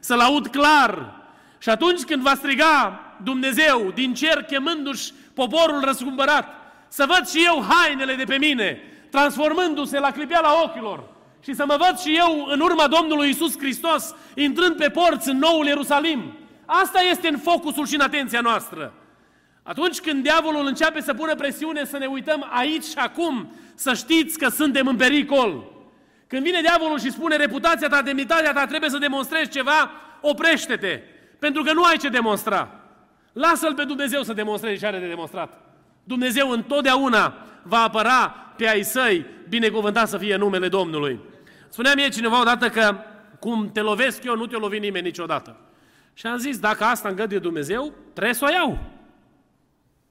să-l 0.00 0.20
aud 0.20 0.46
clar. 0.46 1.20
Și 1.58 1.68
atunci 1.68 2.02
când 2.02 2.22
va 2.22 2.34
striga 2.34 3.00
Dumnezeu 3.22 3.90
din 3.94 4.14
cer 4.14 4.42
chemându-și 4.42 5.12
poporul 5.34 5.80
răscumpărat, 5.84 6.48
să 6.88 7.06
văd 7.06 7.28
și 7.28 7.44
eu 7.46 7.64
hainele 7.68 8.14
de 8.14 8.24
pe 8.24 8.36
mine, 8.36 8.78
transformându-se 9.10 9.98
la 9.98 10.10
clipeala 10.10 10.62
ochilor 10.62 11.04
și 11.44 11.54
să 11.54 11.64
mă 11.66 11.76
văd 11.78 11.98
și 11.98 12.16
eu 12.16 12.46
în 12.50 12.60
urma 12.60 12.86
Domnului 12.86 13.28
Isus 13.28 13.58
Hristos, 13.58 14.14
intrând 14.34 14.76
pe 14.76 14.88
porți 14.88 15.28
în 15.28 15.38
noul 15.38 15.66
Ierusalim. 15.66 16.36
Asta 16.64 17.00
este 17.00 17.28
în 17.28 17.38
focusul 17.38 17.86
și 17.86 17.94
în 17.94 18.00
atenția 18.00 18.40
noastră. 18.40 18.92
Atunci 19.62 20.00
când 20.00 20.22
diavolul 20.22 20.66
începe 20.66 21.00
să 21.00 21.14
pună 21.14 21.34
presiune 21.34 21.84
să 21.84 21.98
ne 21.98 22.06
uităm 22.06 22.48
aici 22.50 22.84
și 22.84 22.96
acum, 22.96 23.52
să 23.74 23.94
știți 23.94 24.38
că 24.38 24.48
suntem 24.48 24.86
în 24.86 24.96
pericol. 24.96 25.64
Când 26.26 26.42
vine 26.42 26.60
diavolul 26.60 26.98
și 26.98 27.10
spune 27.10 27.36
reputația 27.36 27.88
ta, 27.88 28.02
demnitatea 28.02 28.52
ta, 28.52 28.66
trebuie 28.66 28.90
să 28.90 28.98
demonstrezi 28.98 29.50
ceva, 29.50 29.90
oprește-te. 30.20 31.00
Pentru 31.38 31.62
că 31.62 31.72
nu 31.72 31.84
ai 31.84 31.96
ce 31.96 32.08
demonstra. 32.08 32.80
Lasă-L 33.32 33.74
pe 33.74 33.84
Dumnezeu 33.84 34.22
să 34.22 34.32
demonstreze 34.32 34.76
ce 34.76 34.86
are 34.86 34.98
de 34.98 35.08
demonstrat. 35.08 35.60
Dumnezeu 36.04 36.50
întotdeauna 36.50 37.34
va 37.62 37.82
apăra 37.82 38.28
pe 38.56 38.68
ai 38.68 38.82
săi, 38.82 39.26
binecuvântat 39.48 40.08
să 40.08 40.18
fie 40.18 40.36
numele 40.36 40.68
Domnului. 40.68 41.20
Spunea 41.68 41.94
mie 41.94 42.08
cineva 42.08 42.40
odată 42.40 42.68
că 42.68 42.96
cum 43.38 43.70
te 43.72 43.80
lovesc 43.80 44.24
eu, 44.24 44.36
nu 44.36 44.46
te 44.46 44.56
lovi 44.56 44.78
nimeni 44.78 45.04
niciodată. 45.04 45.56
Și 46.14 46.26
am 46.26 46.36
zis, 46.36 46.58
dacă 46.58 46.84
asta 46.84 47.08
îngăduie 47.08 47.38
Dumnezeu, 47.38 47.92
trebuie 48.12 48.34
să 48.34 48.46
o 48.48 48.52
iau. 48.52 48.78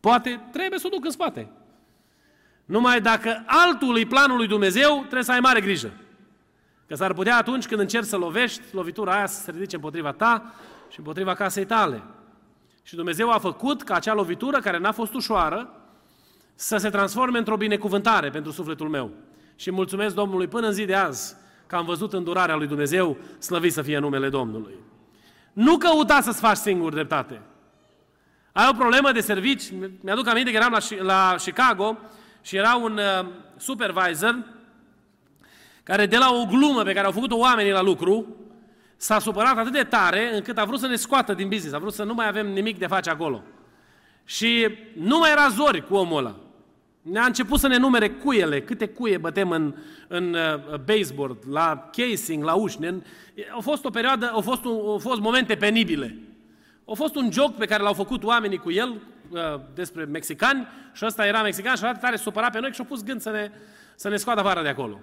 Poate 0.01 0.41
trebuie 0.51 0.79
să 0.79 0.87
o 0.87 0.93
duc 0.93 1.05
în 1.05 1.11
spate. 1.11 1.51
Numai 2.65 3.01
dacă 3.01 3.43
altul 3.45 3.97
e 3.97 4.05
planul 4.05 4.37
lui 4.37 4.47
Dumnezeu, 4.47 4.97
trebuie 4.99 5.23
să 5.23 5.31
ai 5.31 5.39
mare 5.39 5.61
grijă. 5.61 5.91
Că 6.87 6.95
s-ar 6.95 7.13
putea 7.13 7.37
atunci 7.37 7.67
când 7.67 7.79
încerci 7.79 8.07
să 8.07 8.17
lovești, 8.17 8.61
lovitura 8.71 9.13
aia 9.15 9.25
să 9.25 9.41
se 9.41 9.51
ridice 9.51 9.75
împotriva 9.75 10.11
ta 10.11 10.53
și 10.89 10.99
împotriva 10.99 11.33
casei 11.33 11.65
tale. 11.65 12.03
Și 12.83 12.95
Dumnezeu 12.95 13.29
a 13.29 13.37
făcut 13.37 13.83
ca 13.83 13.95
acea 13.95 14.13
lovitură, 14.13 14.59
care 14.59 14.77
n-a 14.77 14.91
fost 14.91 15.13
ușoară, 15.13 15.69
să 16.55 16.77
se 16.77 16.89
transforme 16.89 17.37
într-o 17.37 17.57
binecuvântare 17.57 18.29
pentru 18.29 18.51
sufletul 18.51 18.89
meu. 18.89 19.11
Și 19.55 19.71
mulțumesc 19.71 20.15
Domnului 20.15 20.47
până 20.47 20.67
în 20.67 20.73
zi 20.73 20.85
de 20.85 20.95
azi 20.95 21.35
că 21.67 21.75
am 21.75 21.85
văzut 21.85 22.13
îndurarea 22.13 22.55
lui 22.55 22.67
Dumnezeu, 22.67 23.17
slăvit 23.39 23.73
să 23.73 23.81
fie 23.81 23.99
numele 23.99 24.29
Domnului. 24.29 24.75
Nu 25.53 25.77
căuta 25.77 26.21
să-ți 26.21 26.39
faci 26.39 26.57
singur 26.57 26.93
dreptate. 26.93 27.41
Ai 28.51 28.67
o 28.71 28.77
problemă 28.77 29.11
de 29.11 29.19
servici? 29.19 29.63
Mi-aduc 30.01 30.27
aminte 30.27 30.51
că 30.51 30.57
eram 30.57 30.71
la, 30.71 31.03
la 31.03 31.35
Chicago 31.37 31.97
și 32.41 32.55
era 32.55 32.75
un 32.75 32.97
uh, 32.97 33.27
supervisor 33.57 34.45
care 35.83 36.05
de 36.05 36.17
la 36.17 36.33
o 36.33 36.45
glumă 36.45 36.83
pe 36.83 36.93
care 36.93 37.05
au 37.05 37.11
făcut-o 37.11 37.37
oamenii 37.37 37.71
la 37.71 37.81
lucru, 37.81 38.35
s-a 38.97 39.19
supărat 39.19 39.57
atât 39.57 39.71
de 39.71 39.83
tare 39.83 40.35
încât 40.35 40.57
a 40.57 40.65
vrut 40.65 40.79
să 40.79 40.87
ne 40.87 40.95
scoată 40.95 41.33
din 41.33 41.47
business, 41.47 41.75
a 41.75 41.79
vrut 41.79 41.93
să 41.93 42.03
nu 42.03 42.13
mai 42.13 42.27
avem 42.27 42.47
nimic 42.47 42.79
de 42.79 42.87
face 42.87 43.09
acolo. 43.09 43.43
Și 44.25 44.67
nu 44.93 45.17
mai 45.17 45.31
era 45.31 45.47
zori 45.47 45.87
cu 45.87 45.95
omul 45.95 46.17
ăla. 46.17 46.35
Ne-a 47.01 47.25
început 47.25 47.59
să 47.59 47.67
ne 47.67 47.77
numere 47.77 48.09
cuiele, 48.09 48.61
câte 48.61 48.87
cuie 48.87 49.17
bătem 49.17 49.51
în, 49.51 49.75
în 50.07 50.33
uh, 50.33 50.75
baseboard, 50.75 51.37
la 51.49 51.89
casing, 51.91 52.43
la 52.43 52.53
uși. 52.53 52.79
Ne, 52.79 52.93
a 53.57 53.59
fost 53.59 53.85
o 53.85 53.89
perioadă, 53.89 54.31
au 54.33 54.41
fost, 54.41 54.65
un, 54.65 54.71
au 54.71 54.97
fost 54.97 55.19
momente 55.19 55.55
penibile. 55.55 56.17
A 56.91 56.93
fost 56.93 57.15
un 57.15 57.31
joc 57.31 57.55
pe 57.55 57.65
care 57.65 57.83
l-au 57.83 57.93
făcut 57.93 58.23
oamenii 58.23 58.57
cu 58.57 58.71
el 58.71 59.01
uh, 59.29 59.39
despre 59.73 60.03
mexicani 60.03 60.67
și 60.93 61.05
ăsta 61.05 61.25
era 61.25 61.41
mexican 61.41 61.75
și 61.75 61.83
atât 61.83 62.01
tare 62.01 62.15
supăra 62.15 62.49
pe 62.49 62.59
noi 62.59 62.71
și 62.71 62.81
a 62.81 62.83
pus 62.83 63.03
gând 63.03 63.21
să 63.21 63.29
ne, 63.29 63.51
să 63.95 64.09
ne 64.09 64.15
scoată 64.15 64.39
afară 64.39 64.61
de 64.61 64.67
acolo. 64.67 64.99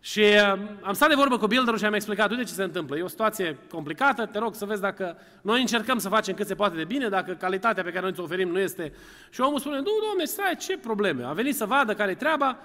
Și 0.00 0.20
uh, 0.20 0.58
am 0.82 0.92
stat 0.92 1.08
de 1.08 1.14
vorbă 1.14 1.38
cu 1.38 1.46
builderul 1.46 1.78
și 1.78 1.84
am 1.84 1.94
explicat, 1.94 2.30
uite 2.30 2.42
ce 2.42 2.52
se 2.52 2.62
întâmplă. 2.62 2.96
E 2.96 3.02
o 3.02 3.08
situație 3.08 3.58
complicată, 3.70 4.26
te 4.26 4.38
rog 4.38 4.54
să 4.54 4.64
vezi 4.64 4.80
dacă 4.80 5.16
noi 5.42 5.60
încercăm 5.60 5.98
să 5.98 6.08
facem 6.08 6.34
cât 6.34 6.46
se 6.46 6.54
poate 6.54 6.76
de 6.76 6.84
bine, 6.84 7.08
dacă 7.08 7.32
calitatea 7.32 7.82
pe 7.82 7.90
care 7.90 8.02
noi 8.02 8.12
ți-o 8.12 8.22
oferim 8.22 8.48
nu 8.48 8.58
este... 8.58 8.92
Și 9.30 9.40
omul 9.40 9.58
spune, 9.58 9.76
nu, 9.76 9.90
domne, 10.08 10.24
stai, 10.24 10.56
ce 10.58 10.78
probleme? 10.78 11.24
A 11.24 11.32
venit 11.32 11.56
să 11.56 11.64
vadă 11.64 11.94
care-i 11.94 12.16
treaba, 12.16 12.58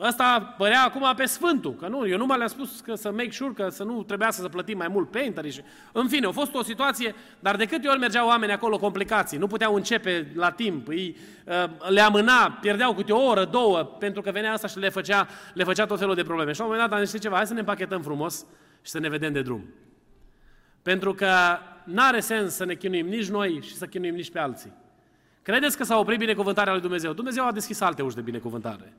uh, 0.00 0.06
Ăsta 0.08 0.54
părea 0.58 0.82
acum 0.82 1.12
pe 1.16 1.24
Sfântul, 1.24 1.74
că 1.74 1.88
nu, 1.88 2.08
eu 2.08 2.16
nu 2.16 2.26
mai 2.26 2.36
le-am 2.36 2.48
spus 2.48 2.80
că 2.80 2.94
să 2.94 3.10
make 3.10 3.30
sure 3.30 3.52
că 3.52 3.68
să 3.68 3.84
nu 3.84 4.02
trebuia 4.02 4.30
să 4.30 4.48
plătim 4.48 4.76
mai 4.76 4.88
mult 4.88 5.10
painter 5.10 5.50
și... 5.50 5.60
În 5.92 6.08
fine, 6.08 6.26
a 6.26 6.30
fost 6.30 6.54
o 6.54 6.62
situație, 6.62 7.14
dar 7.40 7.56
de 7.56 7.66
câte 7.66 7.88
ori 7.88 7.98
mergeau 7.98 8.28
oameni 8.28 8.52
acolo 8.52 8.78
complicații, 8.78 9.38
nu 9.38 9.46
puteau 9.46 9.74
începe 9.74 10.32
la 10.34 10.50
timp, 10.50 10.88
îi, 10.88 11.16
uh, 11.46 11.88
le 11.88 12.00
amâna, 12.00 12.58
pierdeau 12.60 12.94
câte 12.94 13.12
o 13.12 13.26
oră, 13.26 13.44
două, 13.44 13.78
pentru 13.78 14.22
că 14.22 14.30
venea 14.30 14.52
asta 14.52 14.68
și 14.68 14.78
le 14.78 14.88
făcea, 14.88 15.28
le 15.54 15.64
făcea 15.64 15.86
tot 15.86 15.98
felul 15.98 16.14
de 16.14 16.22
probleme. 16.22 16.52
Și 16.52 16.58
la 16.58 16.64
un 16.64 16.70
moment 16.70 16.90
dat 16.90 16.98
am 16.98 17.04
zis 17.04 17.20
ceva, 17.20 17.36
hai 17.36 17.46
să 17.46 17.52
ne 17.52 17.58
împachetăm 17.58 18.02
frumos 18.02 18.46
și 18.82 18.90
să 18.90 18.98
ne 18.98 19.08
vedem 19.08 19.32
de 19.32 19.42
drum. 19.42 19.64
Pentru 20.82 21.14
că 21.14 21.28
nu 21.84 22.02
are 22.02 22.20
sens 22.20 22.54
să 22.54 22.64
ne 22.64 22.74
chinuim 22.74 23.06
nici 23.06 23.28
noi 23.28 23.60
și 23.62 23.74
să 23.74 23.86
chinuim 23.86 24.14
nici 24.14 24.30
pe 24.30 24.38
alții. 24.38 24.72
Credeți 25.42 25.76
că 25.76 25.84
s-a 25.84 25.98
oprit 25.98 26.18
binecuvântarea 26.18 26.72
lui 26.72 26.82
Dumnezeu? 26.82 27.12
Dumnezeu 27.12 27.46
a 27.46 27.52
deschis 27.52 27.80
alte 27.80 28.02
uși 28.02 28.14
de 28.14 28.20
binecuvântare. 28.20 28.92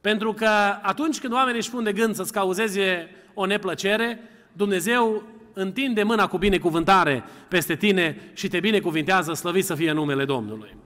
Pentru 0.00 0.32
că 0.32 0.48
atunci 0.82 1.20
când 1.20 1.32
oamenii 1.32 1.60
își 1.60 1.70
pun 1.70 1.84
de 1.84 1.92
gând 1.92 2.14
să-ți 2.14 2.32
cauzeze 2.32 3.10
o 3.34 3.46
neplăcere, 3.46 4.20
Dumnezeu 4.52 5.22
întinde 5.52 6.02
mâna 6.02 6.26
cu 6.26 6.38
binecuvântare 6.38 7.24
peste 7.48 7.76
tine 7.76 8.30
și 8.34 8.48
te 8.48 8.60
binecuvintează, 8.60 9.32
slăvit 9.32 9.64
să 9.64 9.74
fie 9.74 9.92
numele 9.92 10.24
Domnului. 10.24 10.76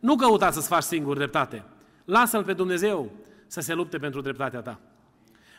Nu 0.00 0.16
căuta 0.16 0.50
să-ți 0.50 0.68
faci 0.68 0.82
singur 0.82 1.16
dreptate. 1.16 1.64
Lasă-L 2.04 2.44
pe 2.44 2.52
Dumnezeu 2.52 3.10
să 3.46 3.60
se 3.60 3.74
lupte 3.74 3.98
pentru 3.98 4.20
dreptatea 4.20 4.60
ta. 4.60 4.80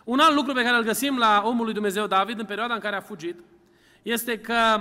Un 0.04 0.20
alt 0.20 0.36
lucru 0.36 0.54
pe 0.54 0.64
care 0.64 0.78
îl 0.78 0.84
găsim 0.84 1.18
la 1.18 1.42
omul 1.46 1.64
lui 1.64 1.74
Dumnezeu 1.74 2.08
David 2.08 2.40
în 2.40 2.46
perioada 2.46 2.74
în 2.74 2.80
care 2.80 2.96
a 2.96 3.02
fugit 3.02 3.40
este 4.02 4.40
că 4.40 4.80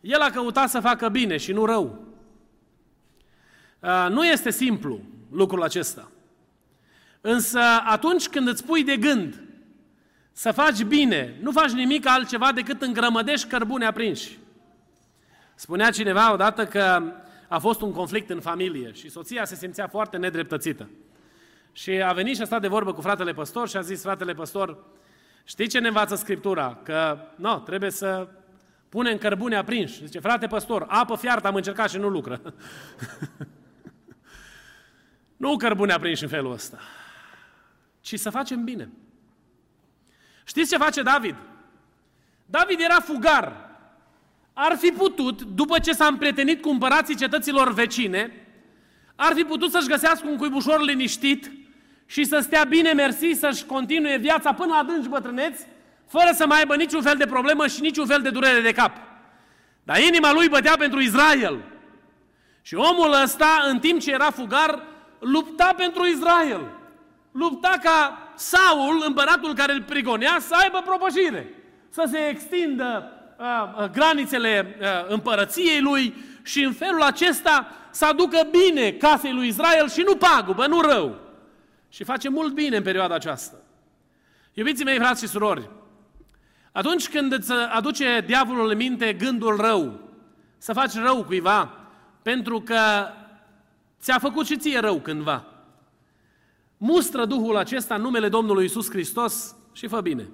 el 0.00 0.20
a 0.20 0.30
căutat 0.30 0.68
să 0.70 0.80
facă 0.80 1.08
bine 1.08 1.36
și 1.36 1.52
nu 1.52 1.64
rău. 1.64 2.04
Uh, 3.80 4.06
nu 4.10 4.24
este 4.24 4.50
simplu 4.50 5.00
lucrul 5.30 5.62
acesta. 5.62 6.10
Însă 7.26 7.60
atunci 7.84 8.28
când 8.28 8.48
îți 8.48 8.64
pui 8.64 8.84
de 8.84 8.96
gând 8.96 9.42
să 10.32 10.52
faci 10.52 10.82
bine, 10.82 11.36
nu 11.40 11.50
faci 11.50 11.70
nimic 11.70 12.06
altceva 12.06 12.52
decât 12.52 12.82
îngrămădești 12.82 13.48
cărbune 13.48 13.86
aprinși. 13.86 14.38
Spunea 15.54 15.90
cineva 15.90 16.32
odată 16.32 16.66
că 16.66 17.02
a 17.48 17.58
fost 17.58 17.80
un 17.80 17.92
conflict 17.92 18.30
în 18.30 18.40
familie 18.40 18.92
și 18.92 19.10
soția 19.10 19.44
se 19.44 19.54
simțea 19.54 19.88
foarte 19.88 20.16
nedreptățită. 20.16 20.88
Și 21.72 21.90
a 21.90 22.12
venit 22.12 22.36
și 22.36 22.42
a 22.42 22.44
stat 22.44 22.60
de 22.60 22.68
vorbă 22.68 22.92
cu 22.92 23.00
fratele 23.00 23.32
păstor 23.32 23.68
și 23.68 23.76
a 23.76 23.80
zis, 23.80 24.02
fratele 24.02 24.34
păstor, 24.34 24.84
știi 25.44 25.68
ce 25.68 25.78
ne 25.78 25.88
învață 25.88 26.14
Scriptura? 26.14 26.78
Că, 26.82 27.18
nu, 27.36 27.48
no, 27.48 27.58
trebuie 27.58 27.90
să 27.90 28.28
punem 28.88 29.18
cărbune 29.18 29.56
aprinși. 29.56 30.04
Zice, 30.04 30.18
frate 30.18 30.46
păstor, 30.46 30.84
apă 30.88 31.16
fiartă 31.16 31.46
am 31.46 31.54
încercat 31.54 31.90
și 31.90 31.98
nu 31.98 32.08
lucră. 32.08 32.40
nu 35.36 35.56
cărbune 35.56 35.92
aprinși 35.92 36.22
în 36.22 36.28
felul 36.28 36.52
ăsta 36.52 36.78
ci 38.04 38.18
să 38.18 38.30
facem 38.30 38.64
bine. 38.64 38.88
Știți 40.46 40.70
ce 40.70 40.76
face 40.76 41.02
David? 41.02 41.36
David 42.46 42.80
era 42.80 43.00
fugar. 43.00 43.70
Ar 44.52 44.76
fi 44.76 44.90
putut, 44.90 45.42
după 45.42 45.78
ce 45.78 45.92
s-a 45.92 46.06
împrietenit 46.06 46.62
cu 46.62 46.68
împărații 46.68 47.16
cetăților 47.16 47.72
vecine, 47.72 48.46
ar 49.14 49.32
fi 49.34 49.42
putut 49.42 49.70
să-și 49.70 49.88
găsească 49.88 50.28
un 50.28 50.36
cuibușor 50.36 50.80
liniștit 50.80 51.50
și 52.06 52.24
să 52.24 52.38
stea 52.38 52.64
bine 52.64 52.92
mersi, 52.92 53.32
să-și 53.32 53.64
continue 53.64 54.16
viața 54.16 54.54
până 54.54 54.72
la 54.72 54.78
adânci 54.78 55.08
bătrâneți, 55.08 55.66
fără 56.06 56.30
să 56.34 56.46
mai 56.46 56.58
aibă 56.58 56.76
niciun 56.76 57.02
fel 57.02 57.16
de 57.16 57.26
problemă 57.26 57.66
și 57.66 57.80
niciun 57.80 58.06
fel 58.06 58.22
de 58.22 58.30
durere 58.30 58.60
de 58.60 58.72
cap. 58.72 58.96
Dar 59.82 59.98
inima 59.98 60.32
lui 60.32 60.48
bătea 60.48 60.76
pentru 60.76 61.00
Israel. 61.00 61.64
Și 62.62 62.74
omul 62.74 63.12
ăsta, 63.22 63.64
în 63.68 63.78
timp 63.78 64.00
ce 64.00 64.12
era 64.12 64.30
fugar, 64.30 64.82
lupta 65.18 65.74
pentru 65.76 66.06
Israel 66.06 66.73
lupta 67.34 67.78
ca 67.82 68.18
Saul, 68.34 69.02
împăratul 69.06 69.54
care 69.54 69.72
îl 69.72 69.82
prigonea, 69.82 70.36
să 70.40 70.54
aibă 70.54 70.82
propășire, 70.84 71.54
să 71.88 72.08
se 72.10 72.18
extindă 72.18 73.10
uh, 73.38 73.90
granițele 73.90 74.76
uh, 74.80 74.86
împărăției 75.08 75.80
lui 75.80 76.14
și 76.42 76.62
în 76.62 76.72
felul 76.72 77.02
acesta 77.02 77.68
să 77.90 78.04
aducă 78.04 78.48
bine 78.50 78.90
casei 78.90 79.32
lui 79.32 79.48
Israel 79.48 79.88
și 79.88 80.04
nu 80.06 80.16
pagubă, 80.16 80.66
nu 80.66 80.80
rău. 80.80 81.20
Și 81.88 82.04
face 82.04 82.28
mult 82.28 82.52
bine 82.52 82.76
în 82.76 82.82
perioada 82.82 83.14
aceasta. 83.14 83.56
Iubiții 84.52 84.84
mei, 84.84 84.98
frați 84.98 85.22
și 85.22 85.28
surori, 85.28 85.70
atunci 86.72 87.08
când 87.08 87.32
îți 87.32 87.52
aduce 87.52 88.22
diavolul 88.26 88.70
în 88.70 88.76
minte 88.76 89.12
gândul 89.12 89.56
rău, 89.56 90.00
să 90.58 90.72
faci 90.72 90.94
rău 90.94 91.24
cuiva, 91.24 91.74
pentru 92.22 92.60
că 92.60 92.80
ți-a 94.00 94.18
făcut 94.18 94.46
și 94.46 94.56
ție 94.56 94.78
rău 94.78 95.00
cândva. 95.00 95.53
Mustră 96.86 97.24
Duhul 97.24 97.56
acesta 97.56 97.94
în 97.94 98.00
numele 98.00 98.28
Domnului 98.28 98.64
Isus 98.64 98.90
Hristos 98.90 99.56
și 99.72 99.86
fă 99.86 100.00
bine. 100.00 100.28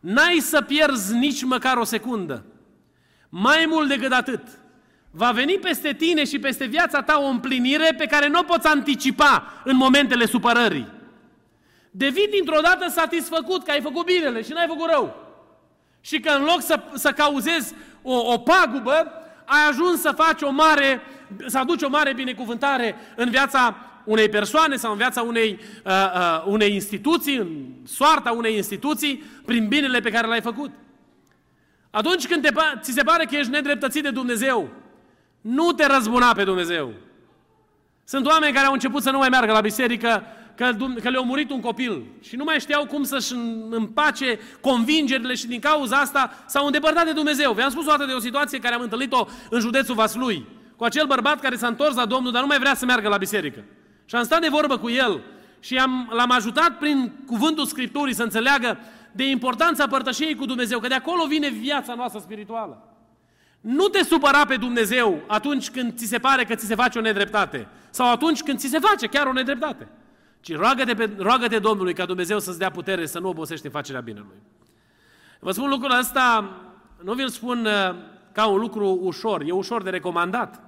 N-ai 0.00 0.38
să 0.38 0.60
pierzi 0.60 1.14
nici 1.14 1.42
măcar 1.42 1.76
o 1.76 1.84
secundă. 1.84 2.44
Mai 3.28 3.66
mult 3.68 3.88
decât 3.88 4.12
atât, 4.12 4.42
va 5.10 5.30
veni 5.30 5.52
peste 5.52 5.92
tine 5.92 6.24
și 6.24 6.38
peste 6.38 6.64
viața 6.64 7.02
ta 7.02 7.18
o 7.20 7.26
împlinire 7.26 7.94
pe 7.98 8.06
care 8.06 8.28
nu 8.28 8.38
o 8.38 8.42
poți 8.42 8.66
anticipa 8.66 9.52
în 9.64 9.76
momentele 9.76 10.26
supărării. 10.26 10.92
Devii 11.90 12.28
dintr-o 12.28 12.60
dată 12.62 12.88
satisfăcut 12.90 13.64
că 13.64 13.70
ai 13.70 13.80
făcut 13.80 14.04
binele 14.04 14.42
și 14.42 14.52
n-ai 14.52 14.66
făcut 14.68 14.90
rău. 14.90 15.16
Și 16.00 16.20
că 16.20 16.30
în 16.30 16.44
loc 16.44 16.62
să, 16.62 16.82
să 16.94 17.12
cauzezi 17.12 17.74
o, 18.02 18.32
o 18.32 18.38
pagubă, 18.38 19.12
ai 19.44 19.68
ajuns 19.68 20.00
să 20.00 20.12
faci 20.16 20.42
o 20.42 20.50
mare, 20.50 21.00
să 21.46 21.58
aduci 21.58 21.82
o 21.82 21.88
mare 21.88 22.14
binecuvântare 22.14 22.94
în 23.16 23.30
viața 23.30 23.76
unei 24.04 24.28
persoane 24.28 24.76
sau 24.76 24.90
în 24.90 24.96
viața 24.96 25.22
unei, 25.22 25.58
uh, 25.84 25.92
uh, 25.92 26.44
unei 26.46 26.72
instituții, 26.72 27.36
în 27.36 27.48
soarta 27.84 28.30
unei 28.30 28.56
instituții, 28.56 29.22
prin 29.44 29.68
binele 29.68 30.00
pe 30.00 30.10
care 30.10 30.26
l-ai 30.26 30.40
făcut. 30.40 30.70
Atunci 31.90 32.26
când 32.26 32.42
te, 32.42 32.52
ți 32.80 32.92
se 32.92 33.02
pare 33.02 33.24
că 33.24 33.36
ești 33.36 33.50
nedreptățit 33.50 34.02
de 34.02 34.10
Dumnezeu, 34.10 34.68
nu 35.40 35.72
te 35.72 35.86
răzbuna 35.86 36.32
pe 36.32 36.44
Dumnezeu. 36.44 36.92
Sunt 38.04 38.26
oameni 38.26 38.52
care 38.52 38.66
au 38.66 38.72
început 38.72 39.02
să 39.02 39.10
nu 39.10 39.18
mai 39.18 39.28
meargă 39.28 39.52
la 39.52 39.60
biserică 39.60 40.22
că, 40.56 40.70
că 41.02 41.08
le-a 41.10 41.20
murit 41.20 41.50
un 41.50 41.60
copil 41.60 42.02
și 42.20 42.36
nu 42.36 42.44
mai 42.44 42.60
știau 42.60 42.86
cum 42.86 43.02
să-și 43.02 43.32
împace 43.70 44.38
convingerile 44.60 45.34
și 45.34 45.46
din 45.46 45.60
cauza 45.60 45.96
asta 45.96 46.44
s-au 46.46 46.66
îndepărtat 46.66 47.04
de 47.04 47.12
Dumnezeu. 47.12 47.52
V-am 47.52 47.70
spus 47.70 47.86
o 47.86 47.90
dată 47.90 48.04
de 48.04 48.12
o 48.12 48.18
situație 48.18 48.58
care 48.58 48.74
am 48.74 48.80
întâlnit-o 48.80 49.26
în 49.50 49.60
județul 49.60 49.94
Vaslui, 49.94 50.46
cu 50.76 50.84
acel 50.84 51.06
bărbat 51.06 51.40
care 51.40 51.56
s-a 51.56 51.66
întors 51.66 51.94
la 51.94 52.06
Domnul, 52.06 52.32
dar 52.32 52.40
nu 52.40 52.46
mai 52.46 52.58
vrea 52.58 52.74
să 52.74 52.84
meargă 52.84 53.08
la 53.08 53.16
biserică. 53.16 53.64
Și 54.04 54.14
am 54.14 54.24
stat 54.24 54.40
de 54.40 54.48
vorbă 54.48 54.78
cu 54.78 54.90
el 54.90 55.20
și 55.60 55.76
am, 55.76 56.10
l-am 56.12 56.30
ajutat 56.30 56.78
prin 56.78 57.12
cuvântul 57.26 57.64
Scripturii 57.64 58.14
să 58.14 58.22
înțeleagă 58.22 58.78
de 59.12 59.28
importanța 59.28 59.86
părtășiei 59.86 60.34
cu 60.34 60.44
Dumnezeu, 60.44 60.78
că 60.78 60.88
de 60.88 60.94
acolo 60.94 61.26
vine 61.26 61.48
viața 61.48 61.94
noastră 61.94 62.20
spirituală. 62.20 62.88
Nu 63.60 63.88
te 63.88 64.04
supăra 64.04 64.44
pe 64.44 64.56
Dumnezeu 64.56 65.22
atunci 65.26 65.70
când 65.70 65.94
ți 65.96 66.06
se 66.06 66.18
pare 66.18 66.44
că 66.44 66.54
ți 66.54 66.66
se 66.66 66.74
face 66.74 66.98
o 66.98 67.02
nedreptate 67.02 67.68
sau 67.90 68.10
atunci 68.10 68.42
când 68.42 68.58
ți 68.58 68.68
se 68.68 68.78
face 68.78 69.06
chiar 69.06 69.26
o 69.26 69.32
nedreptate. 69.32 69.88
Ci 70.40 70.56
roagă-te, 70.56 70.94
pe, 70.94 71.10
roagă-te 71.18 71.58
Domnului 71.58 71.94
ca 71.94 72.04
Dumnezeu 72.04 72.38
să-ți 72.38 72.58
dea 72.58 72.70
putere 72.70 73.06
să 73.06 73.18
nu 73.18 73.28
obosești 73.28 73.66
în 73.66 73.72
facerea 73.72 74.00
binelui. 74.00 74.42
Vă 75.40 75.50
spun 75.50 75.68
lucrul 75.68 75.98
ăsta, 75.98 76.56
nu 77.02 77.12
vi-l 77.12 77.28
spun 77.28 77.64
uh, 77.64 77.94
ca 78.32 78.46
un 78.46 78.58
lucru 78.58 78.98
ușor, 79.02 79.42
e 79.46 79.52
ușor 79.52 79.82
de 79.82 79.90
recomandat, 79.90 80.62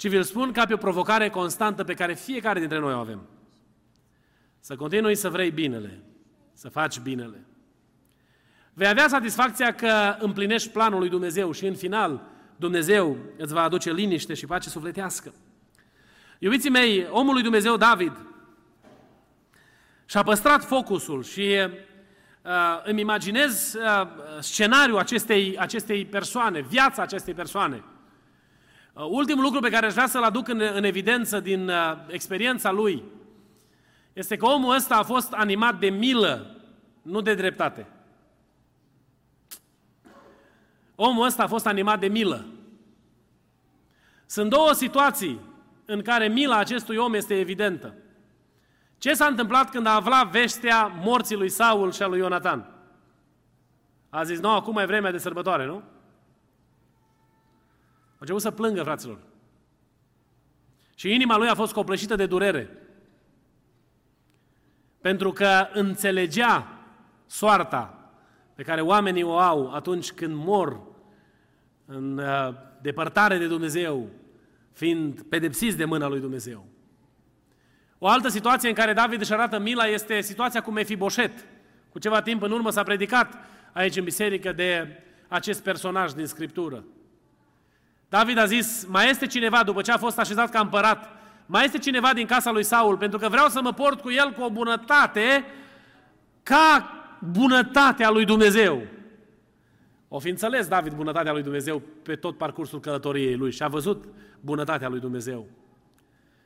ci 0.00 0.08
vi-l 0.08 0.22
spun 0.22 0.52
ca 0.52 0.66
pe 0.66 0.74
o 0.74 0.76
provocare 0.76 1.28
constantă 1.28 1.84
pe 1.84 1.94
care 1.94 2.14
fiecare 2.14 2.58
dintre 2.58 2.78
noi 2.78 2.92
o 2.92 2.98
avem. 2.98 3.20
Să 4.60 4.76
continui 4.76 5.14
să 5.14 5.28
vrei 5.28 5.50
binele, 5.50 6.02
să 6.52 6.68
faci 6.68 6.98
binele. 6.98 7.44
Vei 8.72 8.88
avea 8.88 9.08
satisfacția 9.08 9.74
că 9.74 10.16
împlinești 10.18 10.68
planul 10.68 10.98
lui 10.98 11.08
Dumnezeu 11.08 11.52
și 11.52 11.66
în 11.66 11.74
final 11.74 12.22
Dumnezeu 12.56 13.16
îți 13.36 13.52
va 13.52 13.62
aduce 13.62 13.92
liniște 13.92 14.34
și 14.34 14.46
pace 14.46 14.68
sufletească. 14.68 15.32
Iubiții 16.38 16.70
mei, 16.70 17.06
omul 17.10 17.32
lui 17.32 17.42
Dumnezeu 17.42 17.76
David 17.76 18.12
și-a 20.04 20.22
păstrat 20.22 20.64
focusul 20.64 21.22
și 21.22 21.56
uh, 22.42 22.50
îmi 22.84 23.00
imaginez 23.00 23.74
uh, 23.74 24.08
scenariul 24.38 24.98
acestei, 24.98 25.58
acestei 25.58 26.06
persoane, 26.06 26.60
viața 26.60 27.02
acestei 27.02 27.34
persoane. 27.34 27.82
Uh, 28.92 29.06
ultimul 29.08 29.44
lucru 29.44 29.60
pe 29.60 29.70
care 29.70 29.86
aș 29.86 29.92
vrea 29.92 30.06
să-l 30.06 30.22
aduc 30.22 30.48
în, 30.48 30.60
în 30.74 30.84
evidență 30.84 31.40
din 31.40 31.68
uh, 31.68 31.96
experiența 32.08 32.70
lui 32.70 33.02
este 34.12 34.36
că 34.36 34.46
omul 34.46 34.74
ăsta 34.74 34.96
a 34.96 35.02
fost 35.02 35.32
animat 35.32 35.78
de 35.78 35.88
milă, 35.88 36.56
nu 37.02 37.20
de 37.20 37.34
dreptate. 37.34 37.86
Omul 40.94 41.24
ăsta 41.24 41.42
a 41.42 41.46
fost 41.46 41.66
animat 41.66 42.00
de 42.00 42.06
milă. 42.06 42.46
Sunt 44.26 44.50
două 44.50 44.72
situații 44.72 45.40
în 45.84 46.02
care 46.02 46.28
mila 46.28 46.56
acestui 46.56 46.96
om 46.96 47.14
este 47.14 47.38
evidentă. 47.38 47.94
Ce 48.98 49.14
s-a 49.14 49.26
întâmplat 49.26 49.70
când 49.70 49.86
a 49.86 49.94
aflat 49.94 50.30
vestea 50.30 50.86
morții 50.86 51.36
lui 51.36 51.48
Saul 51.48 51.92
și 51.92 52.02
a 52.02 52.06
lui 52.06 52.18
Ionatan? 52.18 52.66
A 54.08 54.22
zis, 54.22 54.40
nu, 54.40 54.50
acum 54.50 54.76
e 54.76 54.84
vremea 54.84 55.10
de 55.10 55.18
sărbătoare, 55.18 55.66
nu? 55.66 55.82
A 58.20 58.26
început 58.26 58.42
să 58.42 58.50
plângă, 58.50 58.82
fraților. 58.82 59.18
Și 60.94 61.14
inima 61.14 61.36
lui 61.36 61.48
a 61.48 61.54
fost 61.54 61.72
copleșită 61.72 62.14
de 62.14 62.26
durere. 62.26 62.70
Pentru 65.00 65.32
că 65.32 65.68
înțelegea 65.72 66.66
soarta 67.26 68.10
pe 68.54 68.62
care 68.62 68.80
oamenii 68.80 69.22
o 69.22 69.38
au 69.38 69.74
atunci 69.74 70.12
când 70.12 70.34
mor 70.34 70.80
în 71.86 72.18
uh, 72.18 72.54
depărtare 72.80 73.38
de 73.38 73.46
Dumnezeu, 73.46 74.08
fiind 74.72 75.22
pedepsiți 75.22 75.76
de 75.76 75.84
mâna 75.84 76.08
lui 76.08 76.20
Dumnezeu. 76.20 76.66
O 77.98 78.08
altă 78.08 78.28
situație 78.28 78.68
în 78.68 78.74
care 78.74 78.92
David 78.92 79.20
își 79.20 79.32
arată 79.32 79.58
mila 79.58 79.86
este 79.86 80.20
situația 80.20 80.62
cu 80.62 80.70
Mefiboset. 80.70 81.46
Cu 81.88 81.98
ceva 81.98 82.22
timp 82.22 82.42
în 82.42 82.50
urmă 82.50 82.70
s-a 82.70 82.82
predicat 82.82 83.34
aici 83.72 83.96
în 83.96 84.04
biserică 84.04 84.52
de 84.52 85.02
acest 85.28 85.62
personaj 85.62 86.12
din 86.12 86.26
Scriptură. 86.26 86.84
David 88.10 88.38
a 88.38 88.44
zis, 88.44 88.86
mai 88.88 89.10
este 89.10 89.26
cineva, 89.26 89.62
după 89.62 89.82
ce 89.82 89.92
a 89.92 89.96
fost 89.96 90.18
așezat 90.18 90.50
ca 90.50 90.60
împărat, 90.60 91.08
mai 91.46 91.64
este 91.64 91.78
cineva 91.78 92.12
din 92.12 92.26
casa 92.26 92.50
lui 92.50 92.62
Saul, 92.62 92.96
pentru 92.96 93.18
că 93.18 93.28
vreau 93.28 93.48
să 93.48 93.60
mă 93.62 93.72
port 93.72 94.00
cu 94.00 94.10
el 94.10 94.32
cu 94.32 94.42
o 94.42 94.50
bunătate 94.50 95.44
ca 96.42 96.92
bunătatea 97.18 98.10
lui 98.10 98.24
Dumnezeu. 98.24 98.82
O 100.08 100.18
fi 100.18 100.28
înțeles 100.28 100.68
David 100.68 100.92
bunătatea 100.92 101.32
lui 101.32 101.42
Dumnezeu 101.42 101.82
pe 102.02 102.14
tot 102.14 102.36
parcursul 102.36 102.80
călătoriei 102.80 103.36
lui 103.36 103.52
și 103.52 103.62
a 103.62 103.68
văzut 103.68 104.04
bunătatea 104.40 104.88
lui 104.88 105.00
Dumnezeu. 105.00 105.46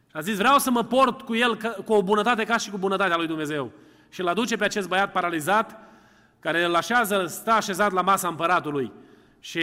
Și 0.07 0.17
a 0.17 0.21
zis, 0.21 0.37
vreau 0.37 0.59
să 0.59 0.71
mă 0.71 0.83
port 0.83 1.21
cu 1.21 1.35
el 1.35 1.57
cu 1.85 1.93
o 1.93 2.03
bunătate 2.03 2.45
ca 2.45 2.57
și 2.57 2.71
cu 2.71 2.79
bunătatea 2.79 3.17
lui 3.17 3.27
Dumnezeu. 3.27 3.71
Și 4.09 4.21
îl 4.21 4.29
aduce 4.29 4.57
pe 4.57 4.65
acest 4.65 4.89
băiat 4.89 5.13
paralizat, 5.13 5.79
care 6.41 6.65
îl 6.65 6.75
așează, 6.75 7.27
stă 7.27 7.51
așezat 7.51 7.93
la 7.93 8.01
masa 8.01 8.29
împăratului. 8.29 8.93
Și 9.41 9.61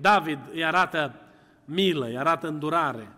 David 0.00 0.38
îi 0.52 0.64
arată 0.64 1.14
milă, 1.66 2.06
îi 2.06 2.18
arată 2.18 2.48
îndurare. 2.48 3.08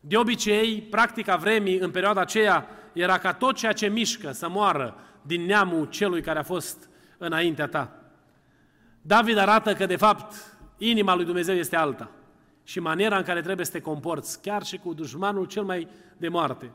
De 0.00 0.16
obicei, 0.16 0.82
practica 0.82 1.36
vremii 1.36 1.78
în 1.78 1.90
perioada 1.90 2.20
aceea 2.20 2.66
era 2.92 3.18
ca 3.18 3.32
tot 3.32 3.56
ceea 3.56 3.72
ce 3.72 3.86
mișcă 3.86 4.32
să 4.32 4.48
moară 4.48 4.96
din 5.22 5.44
neamul 5.44 5.86
celui 5.86 6.22
care 6.22 6.38
a 6.38 6.42
fost 6.42 6.88
înaintea 7.18 7.66
ta. 7.66 8.00
David 9.02 9.36
arată 9.36 9.74
că, 9.74 9.86
de 9.86 9.96
fapt, 9.96 10.58
inima 10.78 11.14
lui 11.14 11.24
Dumnezeu 11.24 11.54
este 11.54 11.76
alta 11.76 12.10
și 12.62 12.80
maniera 12.80 13.16
în 13.16 13.22
care 13.22 13.40
trebuie 13.40 13.66
să 13.66 13.72
te 13.72 13.80
comporți, 13.80 14.42
chiar 14.42 14.62
și 14.62 14.78
cu 14.78 14.94
dușmanul 14.94 15.44
cel 15.44 15.62
mai 15.62 15.88
de 16.16 16.28
moarte, 16.28 16.72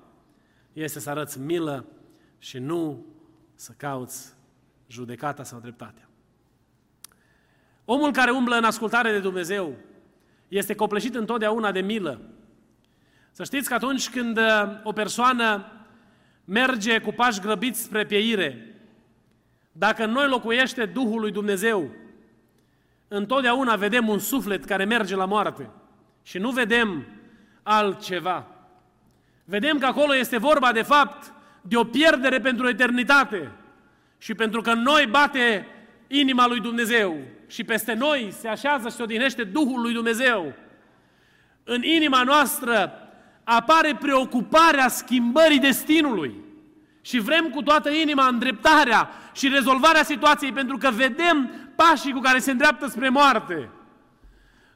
este 0.74 1.00
să 1.00 1.10
arăți 1.10 1.40
milă 1.40 1.86
și 2.38 2.58
nu 2.58 3.06
să 3.56 3.74
cauți 3.78 4.34
judecata 4.88 5.44
sau 5.44 5.60
dreptatea. 5.60 6.10
Omul 7.86 8.12
care 8.12 8.32
umblă 8.32 8.56
în 8.56 8.64
ascultare 8.64 9.12
de 9.12 9.20
Dumnezeu 9.20 9.76
este 10.58 10.76
copleșit 10.76 11.16
întotdeauna 11.16 11.72
de 11.72 11.82
milă. 11.82 12.22
Să 13.32 13.44
știți 13.44 13.68
că 13.68 13.74
atunci 13.74 14.10
când 14.10 14.38
uh, 14.38 14.44
o 14.84 14.92
persoană 14.92 15.66
merge 16.46 17.00
cu 17.00 17.12
pași 17.12 17.40
grăbiți 17.40 17.82
spre 17.82 18.06
pieire, 18.06 18.76
dacă 19.72 20.04
în 20.04 20.12
noi 20.12 20.28
locuiește 20.28 20.86
Duhul 20.86 21.20
lui 21.20 21.32
Dumnezeu, 21.32 21.90
întotdeauna 23.08 23.76
vedem 23.76 24.08
un 24.08 24.20
suflet 24.20 24.66
care 24.66 24.84
merge 24.86 25.16
la 25.16 25.26
moarte 25.26 25.70
și 26.24 26.38
nu 26.38 26.52
vedem 26.52 27.06
altceva. 27.64 28.48
Vedem 29.46 29.78
că 29.78 29.86
acolo 29.86 30.16
este 30.16 30.38
vorba, 30.38 30.72
de 30.72 30.82
fapt, 30.82 31.34
de 31.62 31.78
o 31.78 31.84
pierdere 31.84 32.40
pentru 32.40 32.68
eternitate 32.68 33.52
și 34.18 34.34
pentru 34.34 34.62
că 34.62 34.74
noi 34.74 35.08
bate 35.10 35.68
inima 36.08 36.48
lui 36.48 36.60
Dumnezeu 36.60 37.18
și 37.52 37.64
peste 37.64 37.94
noi 37.94 38.34
se 38.40 38.48
așează 38.48 38.90
și 38.90 38.96
se 38.96 39.04
odinește 39.04 39.44
Duhul 39.44 39.82
lui 39.82 39.94
Dumnezeu. 39.94 40.54
În 41.64 41.84
inima 41.84 42.24
noastră 42.24 42.94
apare 43.44 43.98
preocuparea 44.00 44.88
schimbării 44.88 45.60
destinului 45.60 46.36
și 47.02 47.20
vrem 47.20 47.50
cu 47.50 47.62
toată 47.62 47.90
inima 47.90 48.28
îndreptarea 48.28 49.10
și 49.34 49.48
rezolvarea 49.48 50.04
situației 50.04 50.52
pentru 50.52 50.78
că 50.78 50.90
vedem 50.92 51.52
pașii 51.76 52.14
cu 52.14 52.20
care 52.20 52.40
se 52.40 52.52
îndreaptă 52.52 52.88
spre 52.88 53.10
moarte. 53.10 53.70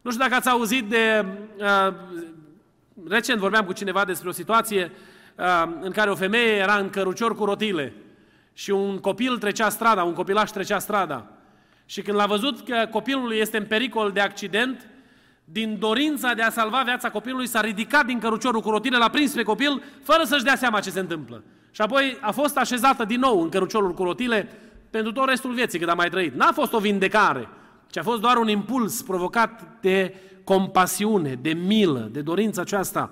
Nu 0.02 0.12
știu 0.12 0.24
dacă 0.24 0.36
ați 0.36 0.50
auzit 0.50 0.86
de... 0.86 1.26
Uh, 1.58 1.94
recent 3.08 3.40
vorbeam 3.40 3.66
cu 3.66 3.74
cineva 3.74 4.06
despre 4.06 4.30
o 4.30 4.32
situație 4.32 4.92
uh, 5.36 5.74
în 5.80 5.92
care 5.92 6.10
o 6.10 6.16
femeie 6.16 6.52
era 6.52 6.76
în 6.76 6.90
cărucior 6.90 7.36
cu 7.36 7.46
rotile 7.46 7.94
și 8.54 8.72
un 8.72 8.98
copil 8.98 9.38
trecea 9.38 9.70
strada, 9.70 10.04
un 10.04 10.14
copilaș 10.14 10.50
trecea 10.50 10.80
strada. 10.80 11.35
Și 11.86 12.02
când 12.02 12.18
l-a 12.18 12.26
văzut 12.26 12.68
că 12.68 12.88
copilul 12.92 13.34
este 13.34 13.58
în 13.58 13.66
pericol 13.66 14.12
de 14.12 14.20
accident, 14.20 14.90
din 15.44 15.80
dorința 15.80 16.34
de 16.34 16.42
a 16.42 16.50
salva 16.50 16.82
viața 16.86 17.10
copilului, 17.10 17.48
s-a 17.48 17.62
ridicat 17.62 18.06
din 18.06 18.20
căruciorul 18.20 18.62
cu 18.62 18.70
rotile, 18.70 18.98
l-a 18.98 19.10
prins 19.10 19.34
pe 19.34 19.44
copil, 19.44 19.84
fără 20.04 20.24
să-și 20.24 20.44
dea 20.44 20.56
seama 20.56 20.80
ce 20.80 20.90
se 20.90 21.00
întâmplă. 21.00 21.44
Și 21.72 21.82
apoi 21.82 22.18
a 22.22 22.32
fost 22.32 22.58
așezată 22.58 23.06
din 23.06 23.20
nou 23.20 23.42
în 23.42 23.50
căruciorul 23.50 23.94
cu 23.94 24.04
rotile 24.04 24.50
pentru 24.90 25.12
tot 25.12 25.30
restul 25.30 25.54
vieții 25.54 25.80
cât 25.80 25.90
a 25.90 25.94
mai 25.94 26.10
trăit. 26.10 26.34
N-a 26.34 26.52
fost 26.52 26.74
o 26.74 26.80
vindecare, 26.80 27.48
ci 27.88 27.98
a 27.98 28.04
fost 28.04 28.22
doar 28.22 28.38
un 28.38 28.48
impuls 28.48 29.02
provocat 29.02 29.78
de 29.82 30.16
compasiune, 30.44 31.34
de 31.42 31.54
milă, 31.54 32.10
de 32.12 32.22
dorința 32.22 32.62
aceasta 32.62 33.12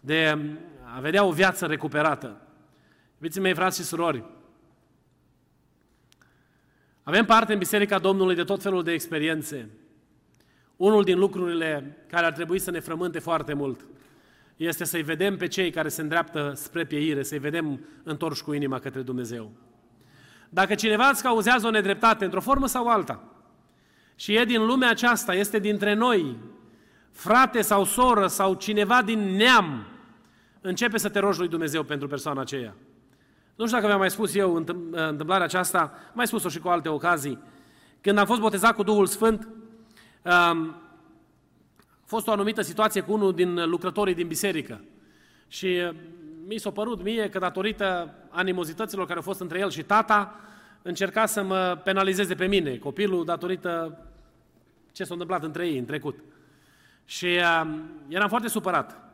de 0.00 0.38
a 0.96 1.00
vedea 1.00 1.24
o 1.24 1.30
viață 1.30 1.66
recuperată. 1.66 2.36
Iubiții 3.14 3.40
mei, 3.40 3.54
frați 3.54 3.80
și 3.80 3.86
surori, 3.86 4.24
avem 7.08 7.24
parte 7.24 7.52
în 7.52 7.58
Biserica 7.58 7.98
Domnului 7.98 8.34
de 8.34 8.44
tot 8.44 8.62
felul 8.62 8.82
de 8.82 8.92
experiențe. 8.92 9.68
Unul 10.76 11.04
din 11.04 11.18
lucrurile 11.18 11.96
care 12.10 12.26
ar 12.26 12.32
trebui 12.32 12.58
să 12.58 12.70
ne 12.70 12.80
frământe 12.80 13.18
foarte 13.18 13.52
mult 13.52 13.84
este 14.56 14.84
să-i 14.84 15.02
vedem 15.02 15.36
pe 15.36 15.46
cei 15.46 15.70
care 15.70 15.88
se 15.88 16.00
îndreaptă 16.00 16.52
spre 16.56 16.84
pieire, 16.84 17.22
să-i 17.22 17.38
vedem 17.38 17.80
întorși 18.02 18.42
cu 18.42 18.52
inima 18.52 18.78
către 18.78 19.00
Dumnezeu. 19.00 19.50
Dacă 20.48 20.74
cineva 20.74 21.08
îți 21.08 21.22
cauzează 21.22 21.66
o 21.66 21.70
nedreptate 21.70 22.24
într-o 22.24 22.40
formă 22.40 22.66
sau 22.66 22.88
alta, 22.88 23.22
și 24.14 24.34
e 24.34 24.44
din 24.44 24.66
lumea 24.66 24.90
aceasta, 24.90 25.34
este 25.34 25.58
dintre 25.58 25.94
noi, 25.94 26.36
frate 27.10 27.60
sau 27.60 27.84
soră 27.84 28.26
sau 28.26 28.54
cineva 28.54 29.02
din 29.02 29.36
neam, 29.36 29.86
începe 30.60 30.98
să 30.98 31.08
te 31.08 31.18
rogi 31.18 31.38
lui 31.38 31.48
Dumnezeu 31.48 31.82
pentru 31.82 32.08
persoana 32.08 32.40
aceea. 32.40 32.74
Nu 33.58 33.66
știu 33.66 33.76
dacă 33.76 33.90
v-am 33.90 33.98
mai 33.98 34.10
spus 34.10 34.34
eu 34.34 34.54
întâmplarea 34.90 35.44
aceasta, 35.44 35.92
mai 36.12 36.26
spus-o 36.26 36.48
și 36.48 36.58
cu 36.58 36.68
alte 36.68 36.88
ocazii. 36.88 37.38
Când 38.00 38.18
am 38.18 38.26
fost 38.26 38.40
botezat 38.40 38.74
cu 38.74 38.82
Duhul 38.82 39.06
Sfânt, 39.06 39.42
um, 39.42 40.74
a 41.88 42.04
fost 42.04 42.26
o 42.26 42.30
anumită 42.30 42.62
situație 42.62 43.00
cu 43.00 43.12
unul 43.12 43.34
din 43.34 43.68
lucrătorii 43.68 44.14
din 44.14 44.26
biserică. 44.26 44.80
Și 45.48 45.66
uh, 45.66 45.94
mi 46.46 46.58
s-a 46.58 46.70
părut 46.70 47.02
mie 47.02 47.28
că 47.28 47.38
datorită 47.38 48.14
animozităților 48.30 49.06
care 49.06 49.18
au 49.18 49.24
fost 49.24 49.40
între 49.40 49.58
el 49.58 49.70
și 49.70 49.82
tata, 49.82 50.34
încerca 50.82 51.26
să 51.26 51.42
mă 51.42 51.80
penalizeze 51.84 52.34
pe 52.34 52.46
mine, 52.46 52.76
copilul, 52.76 53.24
datorită 53.24 54.04
ce 54.92 55.04
s-a 55.04 55.12
întâmplat 55.12 55.42
între 55.42 55.66
ei 55.66 55.78
în 55.78 55.84
trecut. 55.84 56.18
Și 57.04 57.26
uh, 57.26 57.78
eram 58.08 58.28
foarte 58.28 58.48
supărat. 58.48 59.07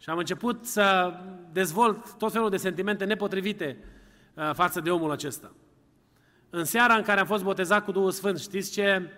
Și 0.00 0.10
am 0.10 0.18
început 0.18 0.66
să 0.66 1.14
dezvolt 1.52 2.16
tot 2.16 2.32
felul 2.32 2.50
de 2.50 2.56
sentimente 2.56 3.04
nepotrivite 3.04 3.76
uh, 4.34 4.50
față 4.54 4.80
de 4.80 4.90
omul 4.90 5.10
acesta. 5.10 5.52
În 6.50 6.64
seara 6.64 6.94
în 6.94 7.02
care 7.02 7.20
am 7.20 7.26
fost 7.26 7.42
botezat 7.42 7.84
cu 7.84 7.92
Duhul 7.92 8.10
Sfânt, 8.10 8.38
știți 8.38 8.72
ce 8.72 9.10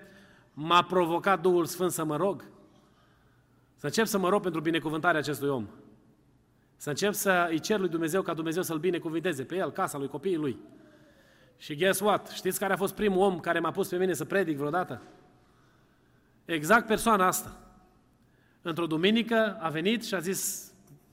m-a 0.53 0.83
provocat 0.83 1.40
Duhul 1.40 1.64
Sfânt 1.64 1.90
să 1.90 2.05
mă 2.05 2.16
rog? 2.16 2.45
Să 3.77 3.87
încep 3.87 4.07
să 4.07 4.18
mă 4.18 4.29
rog 4.29 4.42
pentru 4.42 4.61
binecuvântarea 4.61 5.21
acestui 5.21 5.49
om. 5.49 5.68
Să 6.77 6.88
încep 6.88 7.12
să 7.12 7.47
îi 7.51 7.59
cer 7.59 7.79
lui 7.79 7.88
Dumnezeu 7.88 8.23
ca 8.23 8.35
Dumnezeu 8.35 8.62
să-l 8.62 8.79
binecuvinteze 8.79 9.45
pe 9.45 9.57
el, 9.57 9.71
casa 9.71 9.99
lui, 9.99 10.09
copiii 10.09 10.37
lui. 10.37 10.59
Și 11.57 11.77
guess 11.77 12.01
what? 12.01 12.29
Știți 12.29 12.59
care 12.59 12.73
a 12.73 12.77
fost 12.77 12.95
primul 12.95 13.23
om 13.23 13.40
care 13.40 13.59
m-a 13.59 13.71
pus 13.71 13.88
pe 13.88 13.97
mine 13.97 14.12
să 14.12 14.25
predic 14.25 14.57
vreodată? 14.57 15.03
Exact 16.45 16.87
persoana 16.87 17.27
asta. 17.27 17.57
Într-o 18.62 18.87
duminică 18.87 19.57
a 19.61 19.68
venit 19.68 20.05
și 20.05 20.14
a 20.14 20.18
zis, 20.18 20.71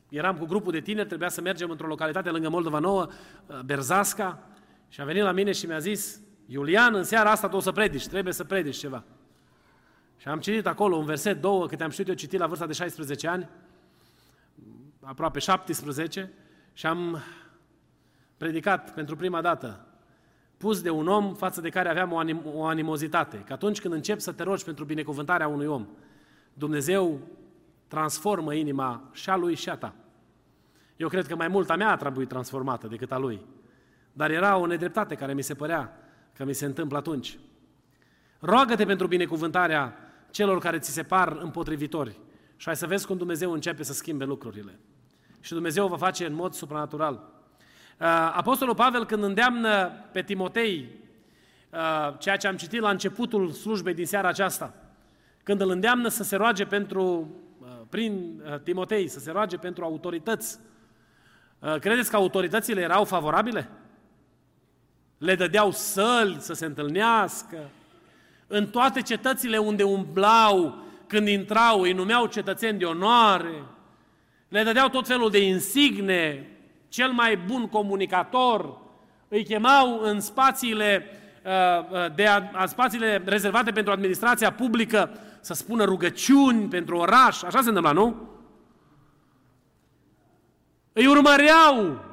eram 0.09 0.37
cu 0.37 0.45
grupul 0.45 0.71
de 0.71 0.79
tineri, 0.79 1.07
trebuia 1.07 1.29
să 1.29 1.41
mergem 1.41 1.69
într-o 1.69 1.87
localitate 1.87 2.29
lângă 2.29 2.49
Moldova 2.49 2.79
Nouă, 2.79 3.07
uh, 3.45 3.59
Berzasca, 3.65 4.39
și 4.89 5.01
a 5.01 5.03
venit 5.03 5.23
la 5.23 5.31
mine 5.31 5.51
și 5.51 5.65
mi-a 5.65 5.79
zis, 5.79 6.19
Iulian, 6.45 6.95
în 6.95 7.03
seara 7.03 7.31
asta 7.31 7.49
tu 7.49 7.55
o 7.55 7.59
să 7.59 7.71
predici, 7.71 8.07
trebuie 8.07 8.33
să 8.33 8.43
predici 8.43 8.77
ceva. 8.77 9.03
Și 10.17 10.27
am 10.27 10.39
citit 10.39 10.67
acolo 10.67 10.95
un 10.95 11.05
verset, 11.05 11.41
două, 11.41 11.67
câte 11.67 11.83
am 11.83 11.89
știut 11.89 12.07
eu 12.07 12.13
citit 12.13 12.39
la 12.39 12.47
vârsta 12.47 12.65
de 12.65 12.73
16 12.73 13.27
ani, 13.27 13.49
aproape 15.01 15.39
17, 15.39 16.31
și 16.73 16.85
am 16.85 17.23
predicat 18.37 18.93
pentru 18.93 19.15
prima 19.15 19.41
dată, 19.41 19.87
pus 20.57 20.81
de 20.81 20.89
un 20.89 21.07
om 21.07 21.33
față 21.33 21.61
de 21.61 21.69
care 21.69 21.89
aveam 21.89 22.11
o, 22.11 22.23
anim- 22.23 22.43
o 22.53 22.65
animozitate. 22.65 23.37
Că 23.37 23.53
atunci 23.53 23.81
când 23.81 23.93
începi 23.93 24.21
să 24.21 24.31
te 24.31 24.43
rogi 24.43 24.63
pentru 24.63 24.85
binecuvântarea 24.85 25.47
unui 25.47 25.65
om, 25.65 25.87
Dumnezeu 26.53 27.19
transformă 27.89 28.53
inima 28.53 29.09
și 29.11 29.29
a 29.29 29.35
lui 29.35 29.55
și 29.55 29.69
a 29.69 29.75
ta. 29.75 29.93
Eu 30.97 31.07
cred 31.07 31.27
că 31.27 31.35
mai 31.35 31.47
mult 31.47 31.69
a 31.69 31.75
mea 31.75 31.91
a 31.91 31.95
trebuit 31.95 32.27
transformată 32.27 32.87
decât 32.87 33.11
a 33.11 33.17
lui. 33.17 33.45
Dar 34.13 34.31
era 34.31 34.55
o 34.57 34.65
nedreptate 34.65 35.15
care 35.15 35.33
mi 35.33 35.41
se 35.41 35.53
părea 35.53 35.97
că 36.33 36.45
mi 36.45 36.53
se 36.53 36.65
întâmplă 36.65 36.97
atunci. 36.97 37.37
Roagă-te 38.39 38.85
pentru 38.85 39.07
binecuvântarea 39.07 39.97
celor 40.31 40.59
care 40.59 40.79
ți 40.79 40.91
se 40.91 41.03
par 41.03 41.37
împotrivitori 41.41 42.19
și 42.55 42.65
hai 42.65 42.75
să 42.75 42.87
vezi 42.87 43.05
cum 43.05 43.17
Dumnezeu 43.17 43.51
începe 43.51 43.83
să 43.83 43.93
schimbe 43.93 44.25
lucrurile. 44.25 44.79
Și 45.39 45.53
Dumnezeu 45.53 45.85
o 45.85 45.87
va 45.87 45.97
face 45.97 46.25
în 46.25 46.33
mod 46.33 46.53
supranatural. 46.53 47.13
Uh, 47.13 48.05
Apostolul 48.35 48.75
Pavel 48.75 49.05
când 49.05 49.23
îndeamnă 49.23 49.91
pe 50.11 50.21
Timotei, 50.21 50.89
uh, 51.69 52.17
ceea 52.17 52.37
ce 52.37 52.47
am 52.47 52.55
citit 52.55 52.79
la 52.79 52.89
începutul 52.89 53.51
slujbei 53.51 53.93
din 53.93 54.05
seara 54.05 54.27
aceasta, 54.27 54.73
când 55.43 55.61
îl 55.61 55.69
îndeamnă 55.69 56.07
să 56.07 56.23
se 56.23 56.35
roage 56.35 56.65
pentru, 56.65 57.03
uh, 57.03 57.48
prin 57.89 58.43
Timotei, 58.63 59.07
să 59.07 59.19
se 59.19 59.31
roage 59.31 59.57
pentru 59.57 59.83
autorități, 59.83 60.59
credeți 61.79 62.09
că 62.09 62.15
autoritățile 62.15 62.81
erau 62.81 63.03
favorabile? 63.03 63.69
Le 65.17 65.35
dădeau 65.35 65.71
săli 65.71 66.37
să 66.39 66.53
se 66.53 66.65
întâlnească. 66.65 67.57
În 68.47 68.67
toate 68.67 69.01
cetățile 69.01 69.57
unde 69.57 69.83
umblau, 69.83 70.83
când 71.07 71.27
intrau, 71.27 71.81
îi 71.81 71.93
numeau 71.93 72.25
cetățeni 72.25 72.77
de 72.77 72.85
onoare. 72.85 73.63
Le 74.47 74.63
dădeau 74.63 74.89
tot 74.89 75.07
felul 75.07 75.29
de 75.29 75.45
insigne, 75.45 76.47
cel 76.89 77.11
mai 77.11 77.37
bun 77.37 77.67
comunicator. 77.67 78.77
Îi 79.27 79.43
chemau 79.43 79.99
în 80.01 80.19
spațiile, 80.19 81.05
uh, 81.45 81.51
uh, 81.91 82.15
de 82.15 82.25
a, 82.25 82.65
spațiile 82.65 83.21
rezervate 83.25 83.71
pentru 83.71 83.91
administrația 83.91 84.51
publică 84.51 85.11
să 85.41 85.53
spună 85.53 85.83
rugăciuni 85.83 86.67
pentru 86.67 86.97
oraș. 86.97 87.43
Așa 87.43 87.61
se 87.61 87.67
întâmpla, 87.67 87.91
nu? 87.91 88.29
Îi 90.93 91.07
urmăreau 91.07 92.05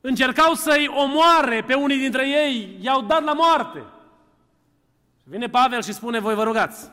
încercau 0.00 0.54
să-i 0.54 0.90
omoare 0.94 1.64
pe 1.66 1.74
unii 1.74 1.98
dintre 1.98 2.28
ei, 2.28 2.78
i-au 2.80 3.02
dat 3.02 3.24
la 3.24 3.32
moarte. 3.32 3.82
Vine 5.24 5.48
Pavel 5.48 5.82
și 5.82 5.92
spune, 5.92 6.18
voi 6.18 6.34
vă 6.34 6.42
rugați. 6.42 6.90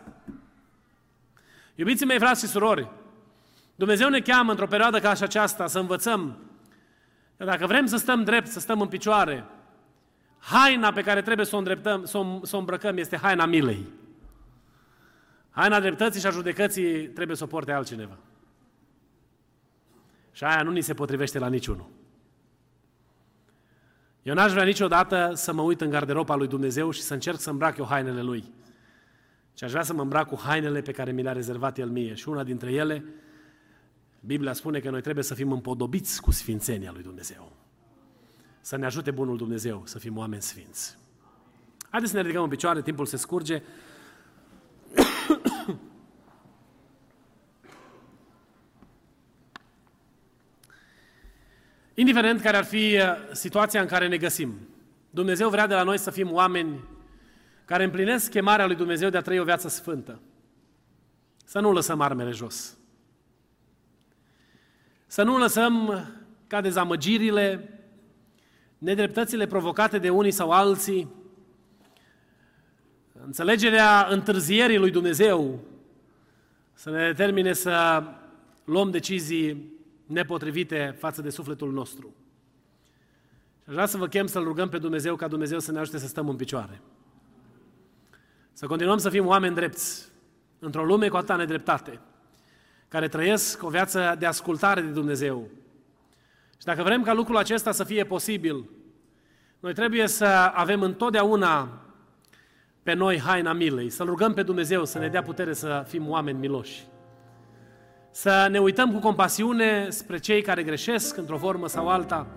Iubiții 1.76 2.06
mei, 2.06 2.20
frați 2.20 2.40
și 2.40 2.52
surori, 2.52 2.90
Dumnezeu 3.76 4.10
ne 4.10 4.20
cheamă 4.20 4.52
într-o 4.52 4.68
perioadă 4.68 5.00
ca 5.00 5.14
și 5.14 5.24
aceasta 5.24 5.68
să 5.68 5.80
învățăm 5.80 6.38
că 7.38 7.44
dacă 7.44 7.66
vrem 7.68 7.86
să 7.86 7.98
stăm 7.98 8.24
drept, 8.24 8.48
să 8.48 8.60
stăm 8.60 8.82
în 8.82 8.88
picioare, 8.88 9.46
haina 10.40 10.92
pe 10.92 11.02
care 11.02 11.22
trebuie 11.22 11.46
să 11.46 11.56
o, 11.56 11.58
îndreptăm, 11.58 12.06
să 12.06 12.18
o, 12.18 12.40
să 12.44 12.56
o 12.56 12.60
îmbrăcăm 12.60 12.98
este 12.98 13.18
haina 13.18 13.46
milei. 13.46 13.88
Haina 15.56 15.80
dreptății 15.80 16.20
și 16.20 16.26
a 16.28 16.30
judecății 16.30 17.08
trebuie 17.08 17.38
să 17.38 17.44
o 17.44 17.48
porte 17.48 17.72
altcineva. 17.72 18.18
Și 20.32 20.44
aia 20.44 20.64
nu 20.64 20.72
ni 20.72 20.82
se 20.82 20.94
potrivește 20.94 21.40
la 21.40 21.48
niciunul. 21.48 21.90
Eu 24.24 24.34
n-aș 24.34 24.52
vrea 24.52 24.64
niciodată 24.64 25.32
să 25.34 25.54
mă 25.54 25.62
uit 25.62 25.82
în 25.82 25.90
garderoba 25.90 26.36
lui 26.36 26.48
Dumnezeu 26.48 26.92
și 26.92 27.02
să 27.02 27.14
încerc 27.14 27.40
să 27.40 27.50
îmbrac 27.50 27.78
eu 27.78 27.86
hainele 27.86 28.22
Lui. 28.22 28.54
Și 29.58 29.64
aș 29.64 29.72
vrea 29.72 29.84
să 29.84 29.94
mă 29.94 30.02
îmbrac 30.02 30.28
cu 30.28 30.40
hainele 30.44 30.82
pe 30.82 30.92
care 30.92 31.12
mi 31.12 31.22
le-a 31.22 31.34
rezervat 31.34 31.78
El 31.78 31.90
mie. 31.90 32.14
Și 32.14 32.30
una 32.30 32.44
dintre 32.44 32.72
ele, 32.72 33.06
Biblia 34.20 34.54
spune 34.54 34.80
că 34.80 34.90
noi 34.90 35.02
trebuie 35.02 35.24
să 35.24 35.34
fim 35.34 35.52
împodobiți 35.52 36.22
cu 36.22 36.32
sfințenia 36.32 36.92
lui 36.92 37.04
Dumnezeu. 37.04 37.52
Să 38.62 38.76
ne 38.76 38.86
ajute 38.86 39.12
Bunul 39.12 39.38
Dumnezeu 39.38 39.82
să 39.86 40.00
fim 40.00 40.18
oameni 40.18 40.42
sfinți. 40.42 40.98
Haideți 41.90 42.12
să 42.12 42.18
ne 42.18 42.24
ridicăm 42.24 42.44
în 42.44 42.50
picioare, 42.50 42.82
timpul 42.82 43.06
se 43.06 43.18
scurge. 43.18 43.62
Indiferent 51.98 52.42
care 52.42 52.58
ar 52.58 52.64
fi 52.64 52.98
uh, 52.98 53.02
situația 53.32 53.82
în 53.82 53.88
care 53.88 54.08
ne 54.08 54.18
găsim, 54.18 54.68
Dumnezeu 55.10 55.50
vrea 55.50 55.68
de 55.68 55.74
la 55.74 55.84
noi 55.84 55.98
să 55.98 56.12
fim 56.12 56.32
oameni 56.32 56.84
care 57.66 57.84
împlinesc 57.84 58.30
chemarea 58.30 58.66
lui 58.66 58.76
Dumnezeu 58.76 59.10
de 59.10 59.18
a 59.18 59.22
trăi 59.22 59.40
o 59.40 59.44
viață 59.44 59.68
sfântă. 59.68 60.20
Să 61.46 61.60
nu 61.60 61.72
lăsăm 61.72 62.02
armele 62.02 62.32
jos. 62.32 62.78
Să 65.08 65.24
nu 65.24 65.38
lăsăm 65.38 66.06
ca 66.48 66.62
dezamăgirile, 66.62 67.70
nedreptățile 68.78 69.48
provocate 69.48 69.98
de 69.98 70.10
unii 70.10 70.32
sau 70.32 70.52
alții, 70.52 71.08
înțelegerea 73.26 74.08
întârzierii 74.10 74.78
lui 74.78 74.92
Dumnezeu 74.92 75.60
să 76.74 76.90
ne 76.90 77.06
determine 77.06 77.54
să 77.54 78.04
luăm 78.66 78.92
decizii 78.92 79.75
nepotrivite 80.06 80.96
față 81.00 81.22
de 81.22 81.30
sufletul 81.30 81.72
nostru. 81.72 82.14
Și 83.64 83.70
aș 83.70 83.74
vrea 83.74 83.86
să 83.86 83.98
vă 83.98 84.08
chem 84.08 84.28
să-L 84.28 84.44
rugăm 84.44 84.70
pe 84.70 84.78
Dumnezeu 84.78 85.16
ca 85.16 85.28
Dumnezeu 85.28 85.60
să 85.60 85.72
ne 85.72 85.80
ajute 85.80 85.98
să 85.98 86.08
stăm 86.08 86.30
în 86.30 86.36
picioare. 86.36 86.82
Să 88.54 88.68
continuăm 88.68 88.98
să 88.98 89.10
fim 89.10 89.28
oameni 89.28 89.56
drepți 89.56 90.08
într-o 90.60 90.86
lume 90.86 91.08
cu 91.08 91.18
atâta 91.18 91.36
nedreptate, 91.36 92.00
care 92.88 93.08
trăiesc 93.08 93.64
o 93.64 93.70
viață 93.70 94.16
de 94.20 94.26
ascultare 94.26 94.82
de 94.82 94.88
Dumnezeu. 94.92 95.50
Și 96.58 96.66
dacă 96.66 96.84
vrem 96.84 97.04
ca 97.04 97.14
lucrul 97.14 97.38
acesta 97.38 97.72
să 97.72 97.84
fie 97.84 98.04
posibil, 98.04 98.70
noi 99.60 99.74
trebuie 99.74 100.08
să 100.08 100.26
avem 100.54 100.82
întotdeauna 100.82 101.82
pe 102.84 102.94
noi 102.94 103.20
haina 103.20 103.54
milei, 103.54 103.90
să-L 103.90 104.06
rugăm 104.06 104.34
pe 104.34 104.44
Dumnezeu 104.44 104.86
să 104.86 105.00
ne 105.00 105.08
dea 105.08 105.22
putere 105.22 105.54
să 105.54 105.84
fim 105.88 106.10
oameni 106.10 106.40
miloși. 106.40 106.86
Să 108.18 108.48
ne 108.52 108.60
uităm 108.60 108.92
cu 108.92 109.00
compasiune 109.00 109.90
spre 109.90 110.18
cei 110.18 110.42
care 110.42 110.64
greșesc 110.64 111.18
într-o 111.18 111.38
formă 111.38 111.68
sau 111.68 111.88
alta, 111.88 112.28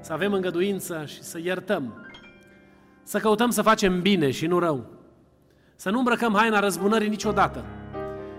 să 0.00 0.12
avem 0.12 0.32
îngăduință 0.32 1.04
și 1.06 1.22
să 1.22 1.38
iertăm. 1.42 2.06
Să 3.02 3.18
căutăm 3.18 3.50
să 3.50 3.62
facem 3.62 4.00
bine 4.00 4.30
și 4.30 4.46
nu 4.46 4.58
rău. 4.58 4.86
Să 5.76 5.90
nu 5.90 5.98
îmbrăcăm 5.98 6.34
haina 6.34 6.60
răzbunării 6.60 7.08
niciodată, 7.08 7.64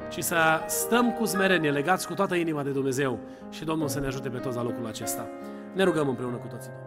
ci 0.10 0.24
să 0.24 0.38
stăm 0.68 1.12
cu 1.12 1.26
smerenie, 1.26 1.72
legați 1.72 2.08
cu 2.08 2.14
toată 2.14 2.36
inima 2.36 2.64
de 2.64 2.70
Dumnezeu 2.70 3.20
și 3.50 3.64
Domnul 3.64 3.88
să 3.88 4.00
ne 4.00 4.08
ajute 4.08 4.30
pe 4.30 4.38
toți 4.38 4.56
la 4.56 4.64
locul 4.64 4.86
acesta. 4.86 5.28
Ne 5.74 5.84
rugăm 5.84 6.08
împreună 6.08 6.36
cu 6.36 6.48
toții. 6.48 6.83